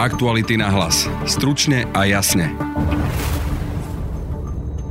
Aktuality 0.00 0.56
na 0.56 0.72
hlas. 0.72 1.04
Stručne 1.28 1.84
a 1.92 2.08
jasne. 2.08 2.56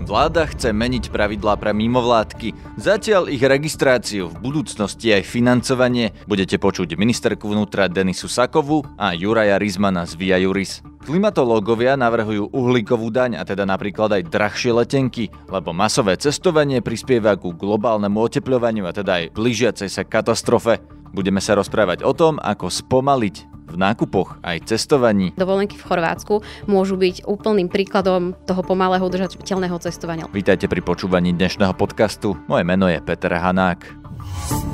Vláda 0.06 0.46
chce 0.46 0.70
meniť 0.70 1.10
pravidlá 1.10 1.58
pre 1.58 1.74
mimovládky. 1.74 2.54
Zatiaľ 2.78 3.26
ich 3.34 3.42
registráciu, 3.42 4.30
v 4.30 4.38
budúcnosti 4.38 5.10
aj 5.10 5.26
financovanie 5.26 6.14
budete 6.30 6.62
počuť 6.62 6.94
ministerku 6.94 7.50
vnútra 7.50 7.90
Denisu 7.90 8.30
Sakovu 8.30 8.86
a 9.02 9.18
Juraja 9.18 9.58
Rizmana 9.58 10.06
z 10.06 10.14
Via 10.14 10.38
Juris. 10.38 10.86
Klimatológovia 11.02 11.98
navrhujú 11.98 12.54
uhlíkovú 12.54 13.10
daň 13.10 13.42
a 13.42 13.44
teda 13.50 13.66
napríklad 13.66 14.14
aj 14.14 14.30
drahšie 14.30 14.78
letenky, 14.78 15.34
lebo 15.50 15.74
masové 15.74 16.22
cestovanie 16.22 16.86
prispieva 16.86 17.34
ku 17.34 17.50
globálnemu 17.58 18.30
otepľovaniu 18.30 18.86
a 18.86 18.94
teda 18.94 19.26
aj 19.26 19.34
blížiacej 19.34 19.90
sa 19.90 20.06
katastrofe. 20.06 20.78
Budeme 21.10 21.42
sa 21.42 21.58
rozprávať 21.58 22.06
o 22.06 22.14
tom, 22.14 22.38
ako 22.38 22.70
spomaliť 22.70 23.58
v 23.70 23.78
nákupoch 23.78 24.42
aj 24.42 24.70
cestovaní. 24.70 25.32
Dovolenky 25.38 25.78
v 25.78 25.86
Chorvátsku 25.86 26.42
môžu 26.66 26.98
byť 26.98 27.30
úplným 27.30 27.70
príkladom 27.70 28.34
toho 28.44 28.62
pomalého 28.66 29.06
udržateľného 29.06 29.78
cestovania. 29.80 30.26
Vítajte 30.30 30.66
pri 30.66 30.82
počúvaní 30.82 31.32
dnešného 31.32 31.74
podcastu. 31.78 32.36
Moje 32.50 32.66
meno 32.66 32.90
je 32.90 32.98
Peter 33.02 33.34
Hanák. 33.34 34.69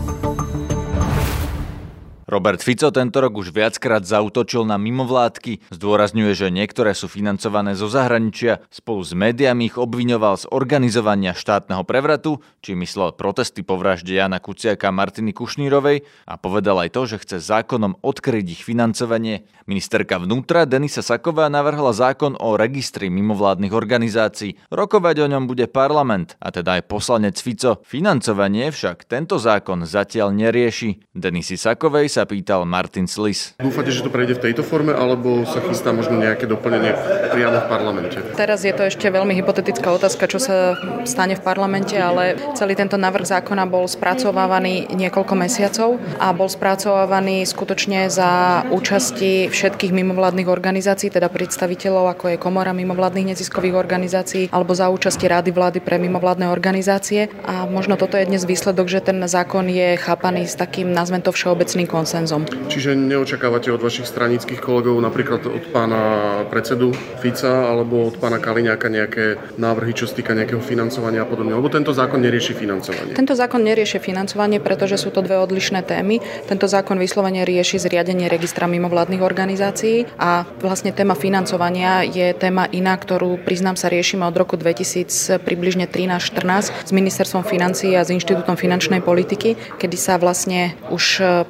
Robert 2.36 2.60
Fico 2.60 2.92
tento 2.92 3.24
rok 3.24 3.40
už 3.40 3.56
viackrát 3.56 4.04
zautočil 4.04 4.68
na 4.68 4.76
mimovládky, 4.76 5.72
zdôrazňuje, 5.72 6.36
že 6.36 6.52
niektoré 6.52 6.92
sú 6.92 7.08
financované 7.08 7.80
zo 7.80 7.88
zahraničia, 7.88 8.60
spolu 8.68 9.08
s 9.08 9.16
médiami 9.16 9.72
ich 9.72 9.80
obviňoval 9.80 10.44
z 10.44 10.52
organizovania 10.52 11.32
štátneho 11.32 11.88
prevratu, 11.88 12.44
či 12.60 12.76
myslel 12.76 13.16
protesty 13.16 13.64
po 13.64 13.80
vražde 13.80 14.20
Jana 14.20 14.44
Kuciaka 14.44 14.92
a 14.92 14.92
Martiny 14.92 15.32
Kušnírovej 15.32 16.04
a 16.28 16.36
povedal 16.36 16.76
aj 16.84 16.92
to, 16.92 17.08
že 17.08 17.24
chce 17.24 17.38
zákonom 17.40 18.04
odkryť 18.04 18.60
ich 18.60 18.68
financovanie. 18.68 19.48
Ministerka 19.64 20.20
vnútra 20.20 20.68
Denisa 20.68 21.00
Saková 21.08 21.48
navrhla 21.48 21.96
zákon 21.96 22.36
o 22.36 22.60
registri 22.60 23.08
mimovládnych 23.08 23.72
organizácií. 23.72 24.60
Rokovať 24.76 25.24
o 25.24 25.28
ňom 25.32 25.48
bude 25.48 25.72
parlament, 25.72 26.36
a 26.44 26.52
teda 26.52 26.84
aj 26.84 26.92
poslanec 26.92 27.40
Fico. 27.40 27.80
Financovanie 27.88 28.76
však 28.76 29.08
tento 29.08 29.40
zákon 29.40 29.88
zatiaľ 29.88 30.36
nerieši. 30.36 31.16
Denisi 31.16 31.56
Sakovej 31.56 32.12
sa 32.12 32.25
pýtal 32.26 32.66
Martin 32.66 33.06
Slis. 33.06 33.54
Dúfate, 33.62 33.94
že 33.94 34.02
to 34.02 34.12
prejde 34.12 34.36
v 34.38 34.52
tejto 34.52 34.66
forme, 34.66 34.92
alebo 34.92 35.46
sa 35.46 35.62
chystá 35.64 35.94
možno 35.94 36.18
nejaké 36.18 36.50
doplnenie 36.50 36.92
priamo 37.32 37.62
v 37.62 37.68
parlamente? 37.70 38.18
Teraz 38.34 38.66
je 38.66 38.74
to 38.74 38.90
ešte 38.90 39.08
veľmi 39.08 39.38
hypotetická 39.38 39.94
otázka, 39.94 40.26
čo 40.28 40.42
sa 40.42 40.76
stane 41.06 41.38
v 41.38 41.46
parlamente, 41.46 41.96
ale 41.96 42.36
celý 42.58 42.74
tento 42.74 42.98
návrh 42.98 43.26
zákona 43.30 43.70
bol 43.70 43.86
spracovávaný 43.86 44.90
niekoľko 44.92 45.34
mesiacov 45.38 46.02
a 46.18 46.34
bol 46.34 46.50
spracovávaný 46.50 47.46
skutočne 47.46 48.10
za 48.10 48.66
účasti 48.74 49.54
všetkých 49.54 49.94
mimovládnych 49.94 50.50
organizácií, 50.50 51.14
teda 51.14 51.30
predstaviteľov, 51.30 52.18
ako 52.18 52.26
je 52.34 52.42
Komora 52.42 52.74
mimovládnych 52.74 53.36
neziskových 53.36 53.78
organizácií, 53.78 54.44
alebo 54.50 54.74
za 54.74 54.90
účasti 54.90 55.30
Rády 55.30 55.52
vlády 55.54 55.80
pre 55.84 56.02
mimovládne 56.02 56.50
organizácie. 56.50 57.30
A 57.46 57.70
možno 57.70 57.96
toto 58.00 58.18
je 58.18 58.26
dnes 58.26 58.48
výsledok, 58.48 58.90
že 58.90 59.04
ten 59.04 59.22
zákon 59.26 59.68
je 59.70 60.00
chápaný 60.00 60.50
s 60.50 60.56
takým, 60.58 60.90
nazvem 60.90 61.22
to 61.22 61.36
všeobecným 61.36 61.86
konsenzom. 62.06 62.46
Čiže 62.70 62.94
neočakávate 62.94 63.74
od 63.74 63.82
vašich 63.82 64.06
stranických 64.06 64.62
kolegov, 64.62 65.02
napríklad 65.02 65.42
od 65.50 65.66
pána 65.74 66.46
predsedu 66.54 66.94
Fica 67.18 67.66
alebo 67.66 68.14
od 68.14 68.22
pána 68.22 68.38
Kaliňáka 68.38 68.94
nejaké 68.94 69.42
návrhy, 69.58 69.98
čo 69.98 70.06
sa 70.06 70.14
týka 70.14 70.38
nejakého 70.38 70.62
financovania 70.62 71.26
a 71.26 71.28
podobne? 71.28 71.58
Lebo 71.58 71.66
tento 71.74 71.98
zákon 71.98 72.22
nerieši 72.22 72.54
financovanie. 72.54 73.18
Tento 73.18 73.34
zákon 73.34 73.58
nerieši 73.66 73.98
financovanie, 73.98 74.62
pretože 74.62 75.02
sú 75.02 75.10
to 75.10 75.26
dve 75.26 75.42
odlišné 75.42 75.82
témy. 75.82 76.22
Tento 76.46 76.70
zákon 76.70 77.02
vyslovene 77.02 77.42
rieši 77.42 77.82
zriadenie 77.82 78.30
registra 78.30 78.70
mimovládnych 78.70 79.26
organizácií 79.26 80.06
a 80.22 80.46
vlastne 80.62 80.94
téma 80.94 81.18
financovania 81.18 82.06
je 82.06 82.38
téma 82.38 82.70
iná, 82.70 82.94
ktorú 82.94 83.42
priznám 83.42 83.82
sa 83.82 83.90
riešime 83.90 84.30
od 84.30 84.38
roku 84.38 84.62
2000 84.62 85.42
približne 85.42 85.90
13-14 85.90 86.86
s 86.86 86.92
ministerstvom 86.94 87.42
financií 87.42 87.98
a 87.98 88.06
s 88.06 88.14
Inštitútom 88.14 88.54
finančnej 88.62 89.02
politiky, 89.02 89.58
kedy 89.82 89.98
sa 89.98 90.22
vlastne 90.22 90.78
už 90.94 91.04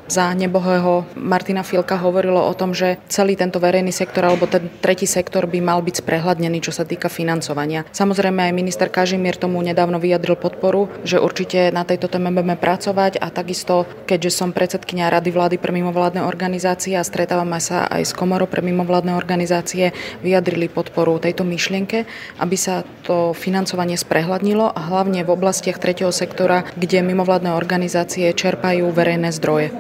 za 0.08 0.26
nebohého 0.46 1.10
Martina 1.18 1.66
Filka 1.66 1.98
hovorilo 1.98 2.40
o 2.40 2.54
tom, 2.54 2.78
že 2.78 3.02
celý 3.10 3.34
tento 3.34 3.58
verejný 3.58 3.90
sektor 3.90 4.30
alebo 4.30 4.46
ten 4.46 4.70
tretí 4.80 5.10
sektor 5.10 5.50
by 5.50 5.60
mal 5.60 5.82
byť 5.82 6.06
sprehľadnený, 6.06 6.62
čo 6.62 6.70
sa 6.72 6.86
týka 6.86 7.10
financovania. 7.10 7.84
Samozrejme 7.90 8.50
aj 8.50 8.54
minister 8.54 8.88
Kažimír 8.94 9.36
tomu 9.36 9.60
nedávno 9.66 9.98
vyjadril 9.98 10.38
podporu, 10.38 10.88
že 11.02 11.18
určite 11.18 11.74
na 11.74 11.82
tejto 11.82 12.08
téme 12.08 12.30
budeme 12.30 12.56
pracovať 12.56 13.18
a 13.18 13.34
takisto, 13.34 13.90
keďže 14.06 14.32
som 14.32 14.54
predsedkynia 14.54 15.10
Rady 15.10 15.32
vlády 15.34 15.56
pre 15.58 15.74
mimovládne 15.74 16.22
organizácie 16.22 16.94
a 16.96 17.04
stretávame 17.04 17.58
sa 17.58 17.90
aj 17.90 18.04
s 18.06 18.14
komorou 18.14 18.46
pre 18.46 18.62
mimovládne 18.62 19.18
organizácie, 19.18 19.92
vyjadrili 20.22 20.70
podporu 20.70 21.18
tejto 21.18 21.42
myšlienke, 21.42 22.06
aby 22.38 22.58
sa 22.60 22.86
to 23.08 23.34
financovanie 23.34 23.98
sprehľadnilo 23.98 24.70
a 24.70 24.82
hlavne 24.92 25.26
v 25.26 25.34
oblastiach 25.34 25.82
tretieho 25.82 26.14
sektora, 26.14 26.68
kde 26.78 27.02
mimovládne 27.02 27.56
organizácie 27.56 28.30
čerpajú 28.36 28.92
verejné 28.92 29.32
zdroje. 29.34 29.72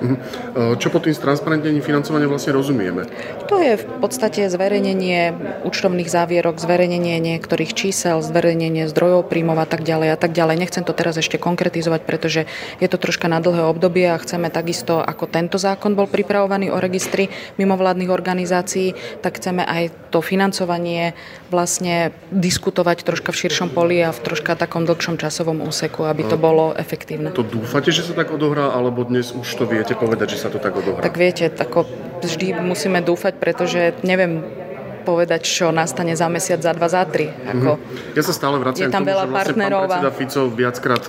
Eh, 0.55 0.79
čo 0.79 0.87
pod 0.87 1.03
tým 1.03 1.11
transparentnením 1.11 1.83
financovania 1.83 2.31
vlastne 2.31 2.55
rozumieme? 2.55 3.11
To 3.51 3.59
je 3.59 3.75
v 3.75 3.85
podstate 3.99 4.47
zverejnenie 4.47 5.35
účtovných 5.67 6.07
závierok, 6.07 6.63
zverejnenie 6.63 7.19
niektorých 7.19 7.75
čísel, 7.75 8.23
zverejnenie 8.23 8.87
zdrojov, 8.87 9.27
príjmov 9.27 9.59
a 9.59 9.67
tak 9.67 9.83
ďalej 9.83 10.15
a 10.15 10.17
tak 10.17 10.31
ďalej. 10.31 10.55
Nechcem 10.55 10.87
to 10.87 10.95
teraz 10.95 11.19
ešte 11.19 11.35
konkretizovať, 11.35 12.07
pretože 12.07 12.47
je 12.79 12.87
to 12.87 12.95
troška 12.95 13.27
na 13.27 13.43
dlhé 13.43 13.67
obdobie 13.67 14.07
a 14.07 14.15
chceme 14.15 14.47
takisto, 14.47 15.03
ako 15.03 15.27
tento 15.27 15.59
zákon 15.59 15.91
bol 15.91 16.07
pripravovaný 16.07 16.71
o 16.71 16.79
registri 16.79 17.27
mimovládnych 17.59 18.07
organizácií, 18.07 18.95
tak 19.19 19.43
chceme 19.43 19.67
aj 19.67 19.91
to 20.15 20.23
financovanie 20.23 21.19
vlastne 21.51 22.15
diskutovať 22.31 23.03
troška 23.03 23.35
v 23.35 23.39
širšom 23.43 23.75
poli 23.75 23.99
a 23.99 24.15
v 24.15 24.23
troška 24.23 24.55
takom 24.55 24.87
dlhšom 24.87 25.19
časovom 25.19 25.67
úseku, 25.67 26.07
aby 26.07 26.23
to 26.23 26.39
bolo 26.39 26.71
efektívne. 26.79 27.35
To 27.35 27.43
dúfate, 27.43 27.91
že 27.91 28.07
sa 28.07 28.15
tak 28.15 28.31
odohrá, 28.31 28.71
alebo 28.71 29.03
dnes 29.03 29.35
už 29.35 29.47
to 29.59 29.67
viete 29.67 29.91
povedať, 29.91 30.39
že 30.39 30.44
sa 30.44 30.44
to 30.49 30.59
tak 30.59 30.75
odohrá? 30.75 31.01
Tak 31.01 31.15
viete, 31.17 31.49
tako 31.49 31.85
vždy 32.21 32.57
musíme 32.61 33.01
dúfať, 33.01 33.33
pretože 33.37 33.93
neviem 34.01 34.64
povedať, 35.05 35.45
čo 35.45 35.69
nastane 35.69 36.17
za 36.17 36.25
mesiac, 36.25 36.59
za 36.59 36.73
dva, 36.73 36.89
za 36.89 37.05
tri. 37.05 37.29
Ako, 37.29 37.77
Ja 38.17 38.23
sa 38.25 38.33
stále 38.33 38.57
vraciam 38.57 38.89
je 38.89 38.93
tam 38.93 39.05
tomu, 39.05 39.13
veľa 39.13 39.23
že 39.23 39.29
vlastne 39.29 39.45
partnerov 39.45 39.81
pán 39.85 40.01
predseda 40.01 40.11
Fico 40.11 40.41
viackrát 40.49 41.03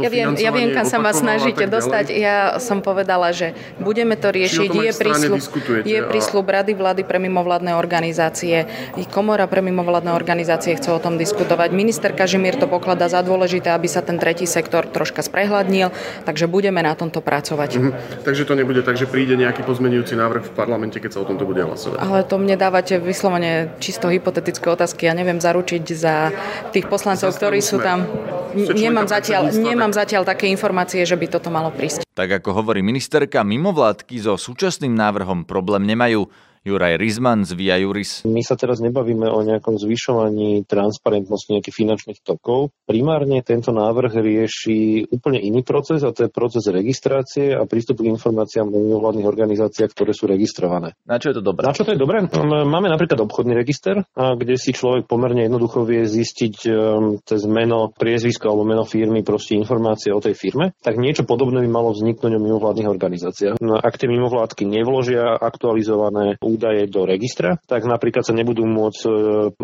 ja 0.00 0.08
viem, 0.08 0.32
ja 0.40 0.50
viem, 0.54 0.72
kam 0.72 0.86
sa 0.88 0.96
vás 1.02 1.20
financovanie 1.20 1.20
snažíte 1.22 1.64
dostať. 1.68 2.04
Ja 2.16 2.36
som 2.62 2.80
povedala, 2.80 3.34
že 3.34 3.52
budeme 3.82 4.16
to 4.16 4.32
riešiť. 4.32 4.68
Je 4.72 4.92
prísľub, 4.94 5.40
je 5.84 5.98
prísľub 6.06 6.46
Rady 6.46 6.72
vlády 6.72 7.02
pre 7.04 7.20
mimovládne 7.20 7.76
organizácie. 7.76 8.64
I 8.96 9.04
Komora 9.04 9.44
pre 9.50 9.60
mimovládne 9.60 10.14
organizácie 10.14 10.76
chce 10.78 10.88
o 10.92 11.00
tom 11.02 11.20
diskutovať. 11.20 11.74
Minister 11.74 12.14
Kažimír 12.14 12.56
to 12.56 12.70
pokladá 12.70 13.10
za 13.10 13.20
dôležité, 13.20 13.74
aby 13.74 13.88
sa 13.90 14.00
ten 14.00 14.16
tretí 14.16 14.48
sektor 14.48 14.86
troška 14.88 15.20
sprehľadnil, 15.20 15.92
takže 16.24 16.48
budeme 16.48 16.80
na 16.80 16.94
tomto 16.96 17.20
pracovať. 17.20 17.70
Hm, 17.76 17.92
Takže 18.24 18.42
to 18.46 18.54
nebude 18.56 18.80
tak, 18.86 18.96
že 18.96 19.08
príde 19.08 19.34
nejaký 19.36 19.66
pozmenujúci 19.66 20.14
návrh 20.16 20.42
v 20.48 20.52
parlamente, 20.54 20.96
keď 21.02 21.10
sa 21.14 21.18
o 21.24 21.26
tomto 21.26 21.44
bude 21.44 21.60
hlasovať. 21.60 21.98
Ale 22.00 22.24
to 22.24 22.36
mne 22.38 22.56
dávate 22.56 22.96
vyslovene 23.02 23.41
čisto 23.82 24.08
hypotetické 24.08 24.66
otázky. 24.70 25.10
Ja 25.10 25.14
neviem 25.14 25.42
zaručiť 25.42 25.84
za 25.92 26.30
tých 26.70 26.86
poslancov, 26.86 27.34
ktorí 27.34 27.58
sú 27.58 27.82
tam. 27.82 28.06
Nemám 28.54 29.08
zatiaľ, 29.08 29.48
predsedníctva, 29.48 29.70
nemám 29.72 29.92
zatiaľ 29.96 30.22
také 30.28 30.46
informácie, 30.52 31.02
že 31.08 31.16
by 31.16 31.26
toto 31.28 31.48
malo 31.48 31.72
prísť. 31.72 32.04
Tak 32.12 32.44
ako 32.44 32.52
hovorí 32.52 32.84
ministerka, 32.84 33.40
mimovládky 33.40 34.20
so 34.20 34.36
súčasným 34.36 34.92
návrhom 34.92 35.48
problém 35.48 35.88
nemajú. 35.88 36.28
Juraj 36.62 36.94
Rizman 36.94 37.42
z 37.42 37.58
Via 37.58 37.74
Juris. 37.82 38.22
My 38.22 38.38
sa 38.46 38.54
teraz 38.54 38.78
nebavíme 38.78 39.26
o 39.26 39.42
nejakom 39.42 39.82
zvyšovaní 39.82 40.62
transparentnosti 40.70 41.50
nejakých 41.50 41.74
finančných 41.74 42.20
tokov. 42.22 42.70
Primárne 42.86 43.42
tento 43.42 43.74
návrh 43.74 44.14
rieši 44.14 45.10
úplne 45.10 45.42
iný 45.42 45.66
proces 45.66 46.06
a 46.06 46.14
to 46.14 46.26
je 46.26 46.30
proces 46.30 46.62
registrácie 46.70 47.50
a 47.50 47.66
prístupu 47.66 48.06
k 48.06 48.14
informáciám 48.14 48.70
o 48.70 48.78
mimovládnych 48.78 49.26
organizáciách, 49.26 49.90
ktoré 49.90 50.14
sú 50.14 50.30
registrované. 50.30 50.94
Na 51.02 51.18
čo 51.18 51.34
je 51.34 51.38
to 51.38 51.42
dobré? 51.42 51.66
Na 51.66 51.74
čo 51.74 51.82
to 51.82 51.90
je 51.90 51.98
dobré? 51.98 52.22
Máme 52.46 52.86
napríklad 52.86 53.18
obchodný 53.26 53.58
register, 53.58 54.06
kde 54.14 54.54
si 54.54 54.70
človek 54.70 55.10
pomerne 55.10 55.42
jednoducho 55.50 55.82
vie 55.82 56.06
zistiť 56.06 56.56
um, 56.70 57.18
cez 57.26 57.42
meno, 57.50 57.90
priezvisko 57.90 58.46
alebo 58.46 58.62
meno 58.62 58.86
firmy 58.86 59.26
proste 59.26 59.58
informácie 59.58 60.14
o 60.14 60.22
tej 60.22 60.38
firme. 60.38 60.78
Tak 60.78 60.94
niečo 60.94 61.26
podobné 61.26 61.58
by 61.66 61.70
malo 61.74 61.90
vzniknúť 61.90 62.38
o 62.38 62.40
mimovládnych 62.40 62.86
organizáciách. 62.86 63.58
No, 63.58 63.82
ak 63.82 63.98
tie 63.98 64.06
mimovládky 64.06 64.62
nevložia 64.62 65.34
aktualizované 65.42 66.38
údaje 66.52 66.84
do 66.88 67.08
registra, 67.08 67.56
tak 67.64 67.88
napríklad 67.88 68.22
sa 68.22 68.36
nebudú 68.36 68.68
môcť, 68.68 69.00
e, 69.08 69.12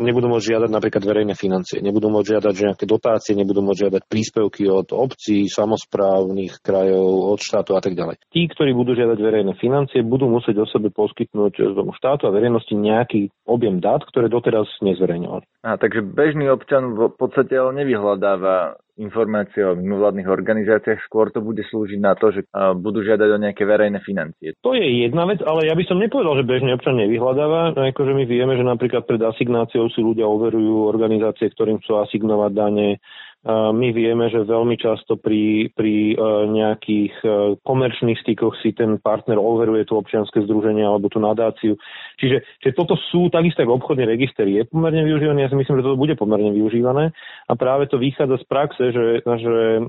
nebudú 0.01 0.33
môcť 0.33 0.45
žiadať 0.49 0.71
napríklad 0.73 1.03
verejné 1.05 1.35
financie, 1.37 1.85
nebudú 1.85 2.09
môcť 2.09 2.39
žiadať 2.39 2.55
nejaké 2.57 2.85
dotácie, 2.89 3.37
nebudú 3.37 3.61
môcť 3.61 3.81
žiadať 3.89 4.03
príspevky 4.09 4.65
od 4.69 4.89
obcí, 4.97 5.47
samozprávnych 5.49 6.65
krajov, 6.65 7.37
od 7.37 7.41
štátu 7.41 7.77
a 7.77 7.81
tak 7.85 7.93
ďalej. 7.93 8.17
Tí, 8.33 8.49
ktorí 8.49 8.73
budú 8.73 8.97
žiadať 8.97 9.19
verejné 9.21 9.53
financie, 9.61 10.01
budú 10.01 10.27
musieť 10.33 10.65
o 10.65 10.67
sebe 10.67 10.89
poskytnúť 10.89 11.77
tomu 11.77 11.93
štátu 11.95 12.27
a 12.27 12.35
verejnosti 12.35 12.73
nejaký 12.73 13.29
objem 13.45 13.79
dát, 13.79 14.01
ktoré 14.05 14.33
doteraz 14.33 14.67
nezverejňovali. 14.81 15.45
A, 15.67 15.77
takže 15.77 16.01
bežný 16.01 16.49
občan 16.49 16.97
v 16.97 17.13
podstate 17.13 17.59
ale 17.59 17.85
nevyhľadáva 17.85 18.81
informácie 18.99 19.63
o 19.63 19.79
mimovládnych 19.79 20.27
organizáciách, 20.27 21.07
skôr 21.07 21.31
to 21.31 21.39
bude 21.39 21.63
slúžiť 21.63 22.03
na 22.03 22.19
to, 22.19 22.35
že 22.35 22.43
budú 22.83 23.07
žiadať 23.07 23.29
o 23.31 23.39
nejaké 23.39 23.63
verejné 23.63 24.03
financie. 24.03 24.59
To 24.67 24.75
je 24.75 25.07
jedna 25.07 25.23
vec, 25.25 25.39
ale 25.47 25.71
ja 25.71 25.75
by 25.79 25.85
som 25.87 26.03
nepovedal, 26.03 26.35
že 26.43 26.51
bežný 26.51 26.75
občan 26.75 26.99
nevyhľadáva. 26.99 27.79
Akože 27.95 28.13
my 28.13 28.27
vieme, 28.27 28.59
že 28.59 28.67
napríklad 28.67 29.07
pred 29.07 29.23
asignáciou 29.23 29.87
si 29.95 30.03
ľudia 30.03 30.27
overujú 30.27 30.91
organizácie, 30.91 31.47
ktorým 31.55 31.79
chcú 31.79 32.03
asignovať 32.03 32.51
dane, 32.51 32.99
my 33.47 33.95
vieme, 33.95 34.27
že 34.27 34.43
veľmi 34.43 34.75
často 34.75 35.15
pri, 35.15 35.71
pri 35.71 36.13
e, 36.13 36.15
nejakých 36.51 37.15
e, 37.23 37.29
komerčných 37.63 38.19
stykoch 38.27 38.59
si 38.59 38.75
ten 38.75 38.99
partner 38.99 39.39
overuje 39.39 39.87
to 39.87 39.95
občianske 39.95 40.43
združenie 40.43 40.83
alebo 40.83 41.07
tú 41.07 41.23
nadáciu. 41.23 41.79
Čiže, 42.19 42.43
čiže 42.59 42.75
toto 42.75 42.99
sú 42.99 43.31
takisto 43.31 43.63
ako 43.63 43.79
obchodný 43.79 44.11
register 44.11 44.43
je 44.43 44.67
pomerne 44.67 45.07
využívaný, 45.07 45.47
ja 45.47 45.51
si 45.55 45.57
myslím, 45.57 45.79
že 45.79 45.87
toto 45.87 46.03
bude 46.03 46.19
pomerne 46.19 46.51
využívané 46.51 47.15
a 47.47 47.53
práve 47.55 47.87
to 47.87 48.03
vychádza 48.03 48.43
z 48.43 48.47
praxe, 48.51 48.85
že, 48.91 49.23
že 49.23 49.57
e, 49.79 49.81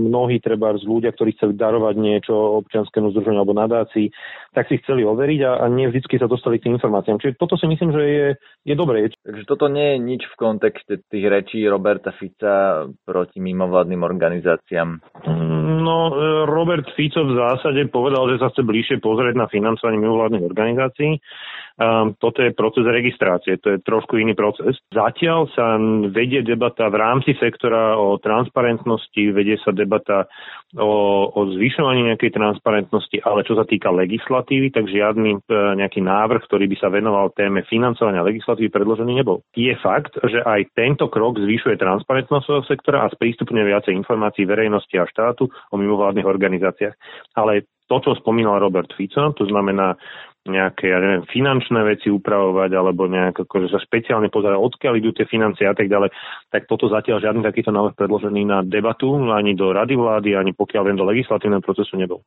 mnohí 0.00 0.40
treba 0.40 0.72
z 0.80 0.88
ľudia, 0.88 1.12
ktorí 1.12 1.36
chceli 1.36 1.60
darovať 1.60 1.94
niečo 2.00 2.32
občianskému 2.64 3.12
združeniu 3.12 3.44
alebo 3.44 3.52
nadácii, 3.52 4.08
tak 4.56 4.64
si 4.72 4.80
chceli 4.80 5.04
overiť 5.04 5.40
a, 5.44 5.52
a 5.60 5.64
nie 5.68 5.92
vždy 5.92 6.08
sa 6.16 6.24
dostali 6.24 6.56
k 6.56 6.72
tým 6.72 6.80
informáciám. 6.80 7.20
Čiže 7.20 7.36
toto 7.36 7.60
si 7.60 7.68
myslím, 7.68 7.92
že 7.92 8.02
je, 8.02 8.28
je 8.64 8.74
dobré. 8.74 9.12
Takže 9.12 9.44
toto 9.44 9.68
nie 9.68 9.92
je 9.92 9.98
nič 10.00 10.22
v 10.24 10.38
kontexte 10.40 11.04
tých 11.12 11.26
rečí 11.28 11.60
Roberta 11.68 12.08
Fica 12.16 12.88
proti 13.02 13.42
mimovládnym 13.42 14.02
organizáciám? 14.02 15.02
No, 15.84 15.96
e, 16.10 16.46
Robert 16.46 16.86
Fico 16.94 17.26
v 17.26 17.34
zásade 17.34 17.90
povedal, 17.90 18.30
že 18.30 18.40
sa 18.40 18.48
chce 18.48 18.62
bližšie 18.62 18.96
pozrieť 19.02 19.34
na 19.34 19.50
financovanie 19.50 20.00
mimovládnych 20.00 20.44
organizácií. 20.46 21.18
Um, 21.74 22.14
toto 22.22 22.38
je 22.38 22.54
proces 22.54 22.86
registrácie, 22.86 23.58
to 23.58 23.74
je 23.74 23.78
trošku 23.82 24.14
iný 24.14 24.38
proces. 24.38 24.78
Zatiaľ 24.94 25.50
sa 25.58 25.74
vedie 26.06 26.46
debata 26.46 26.86
v 26.86 27.02
rámci 27.02 27.34
sektora 27.34 27.98
o 27.98 28.14
transparentnosti, 28.22 29.34
vedie 29.34 29.58
sa 29.58 29.74
debata 29.74 30.30
o, 30.78 31.26
o 31.34 31.40
zvyšovaní 31.50 32.06
nejakej 32.14 32.30
transparentnosti, 32.30 33.18
ale 33.26 33.42
čo 33.42 33.58
sa 33.58 33.66
týka 33.66 33.90
legislatívy, 33.90 34.70
tak 34.70 34.86
žiadny 34.86 35.34
e, 35.34 35.38
nejaký 35.74 35.98
návrh, 35.98 36.46
ktorý 36.46 36.70
by 36.70 36.76
sa 36.78 36.94
venoval 36.94 37.34
téme 37.34 37.66
financovania 37.66 38.22
legislatívy, 38.22 38.70
predložený 38.70 39.18
nebol. 39.18 39.42
Je 39.58 39.74
fakt, 39.82 40.14
že 40.30 40.46
aj 40.46 40.78
tento 40.78 41.10
krok 41.10 41.42
zvyšuje 41.42 41.74
transparentnosť 41.74 42.70
sektora 42.70 43.02
a 43.02 43.10
sprístupňuje 43.10 43.64
viacej 43.66 43.98
informácií 43.98 44.46
verejnosti 44.46 44.94
a 44.94 45.10
štátu 45.10 45.50
o 45.50 45.74
mimovládnych 45.74 46.26
organizáciách. 46.26 46.94
Ale 47.34 47.66
to, 47.88 47.96
čo 48.00 48.20
spomínal 48.20 48.60
Robert 48.60 48.92
Fico, 48.96 49.32
to 49.36 49.44
znamená 49.44 49.96
nejaké, 50.44 50.92
ja 50.92 51.00
neviem, 51.00 51.24
finančné 51.24 51.80
veci 51.88 52.12
upravovať 52.12 52.70
alebo 52.76 53.08
nejak 53.08 53.48
akože 53.48 53.72
sa 53.72 53.80
špeciálne 53.80 54.28
pozerať, 54.28 54.60
odkiaľ 54.60 55.00
idú 55.00 55.16
tie 55.16 55.24
financie 55.24 55.64
a 55.64 55.72
tak 55.72 55.88
ďalej, 55.88 56.12
tak 56.52 56.68
toto 56.68 56.92
zatiaľ 56.92 57.24
žiadny 57.24 57.40
takýto 57.40 57.72
návrh 57.72 57.96
predložený 57.96 58.42
na 58.44 58.58
debatu 58.60 59.16
ani 59.32 59.56
do 59.56 59.72
rady 59.72 59.96
vlády, 59.96 60.36
ani 60.36 60.52
pokiaľ 60.52 60.82
viem 60.84 61.00
do 61.00 61.08
legislatívneho 61.08 61.64
procesu 61.64 61.96
nebol. 61.96 62.20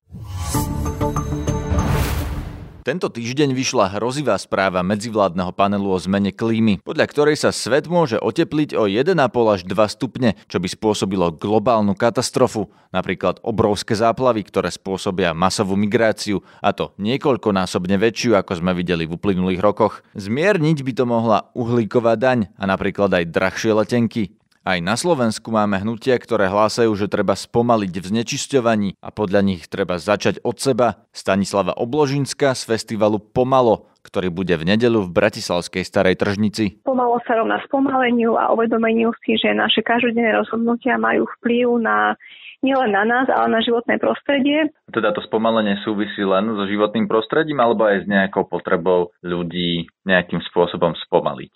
Tento 2.88 3.12
týždeň 3.12 3.52
vyšla 3.52 4.00
hrozivá 4.00 4.40
správa 4.40 4.80
medzivládneho 4.80 5.52
panelu 5.52 5.92
o 5.92 6.00
zmene 6.00 6.32
klímy, 6.32 6.80
podľa 6.88 7.06
ktorej 7.12 7.36
sa 7.36 7.52
svet 7.52 7.92
môže 7.92 8.16
otepliť 8.16 8.80
o 8.80 8.88
1,5 8.88 9.12
až 9.28 9.68
2 9.68 9.76
stupne, 9.92 10.40
čo 10.48 10.64
by 10.64 10.72
spôsobilo 10.72 11.36
globálnu 11.36 12.00
katastrofu, 12.00 12.72
napríklad 12.96 13.44
obrovské 13.44 13.92
záplavy, 13.92 14.48
ktoré 14.48 14.72
spôsobia 14.72 15.36
masovú 15.36 15.76
migráciu, 15.76 16.40
a 16.64 16.72
to 16.72 16.96
niekoľkonásobne 16.96 18.00
väčšiu, 18.00 18.40
ako 18.40 18.64
sme 18.64 18.72
videli 18.72 19.04
v 19.04 19.20
uplynulých 19.20 19.60
rokoch. 19.60 20.00
Zmierniť 20.16 20.80
by 20.80 20.92
to 20.96 21.04
mohla 21.04 21.52
uhlíková 21.60 22.16
daň 22.16 22.48
a 22.56 22.72
napríklad 22.72 23.12
aj 23.12 23.28
drahšie 23.28 23.76
letenky. 23.76 24.32
Aj 24.68 24.84
na 24.84 25.00
Slovensku 25.00 25.48
máme 25.48 25.80
hnutia, 25.80 26.20
ktoré 26.20 26.52
hlásajú, 26.52 26.92
že 27.00 27.08
treba 27.08 27.40
spomaliť 27.40 28.04
v 28.04 28.10
znečisťovaní 28.12 28.90
a 29.00 29.16
podľa 29.16 29.40
nich 29.40 29.64
treba 29.72 29.96
začať 29.96 30.44
od 30.44 30.60
seba. 30.60 31.08
Stanislava 31.16 31.72
Obložinská 31.80 32.52
z 32.52 32.76
festivalu 32.76 33.24
Pomalo, 33.24 33.88
ktorý 34.04 34.28
bude 34.28 34.60
v 34.60 34.68
nedelu 34.68 35.08
v 35.08 35.16
Bratislavskej 35.16 35.88
starej 35.88 36.20
tržnici. 36.20 36.84
Pomalo 36.84 37.16
sa 37.24 37.40
rovná 37.40 37.64
spomaleniu 37.64 38.36
a 38.36 38.52
uvedomeniu 38.52 39.16
si, 39.24 39.40
že 39.40 39.56
naše 39.56 39.80
každodenné 39.88 40.36
rozhodnutia 40.36 41.00
majú 41.00 41.24
vplyv 41.40 41.88
na 41.88 42.20
nielen 42.66 42.94
na 42.94 43.04
nás, 43.06 43.28
ale 43.30 43.54
na 43.54 43.62
životné 43.62 44.02
prostredie. 44.02 44.74
Teda 44.90 45.14
to 45.14 45.22
spomalenie 45.26 45.78
súvisí 45.86 46.22
len 46.26 46.50
so 46.54 46.66
životným 46.66 47.06
prostredím 47.06 47.62
alebo 47.62 47.86
aj 47.86 48.04
s 48.04 48.06
nejakou 48.10 48.50
potrebou 48.50 49.14
ľudí 49.22 49.88
nejakým 50.06 50.42
spôsobom 50.52 50.98
spomaliť? 51.08 51.54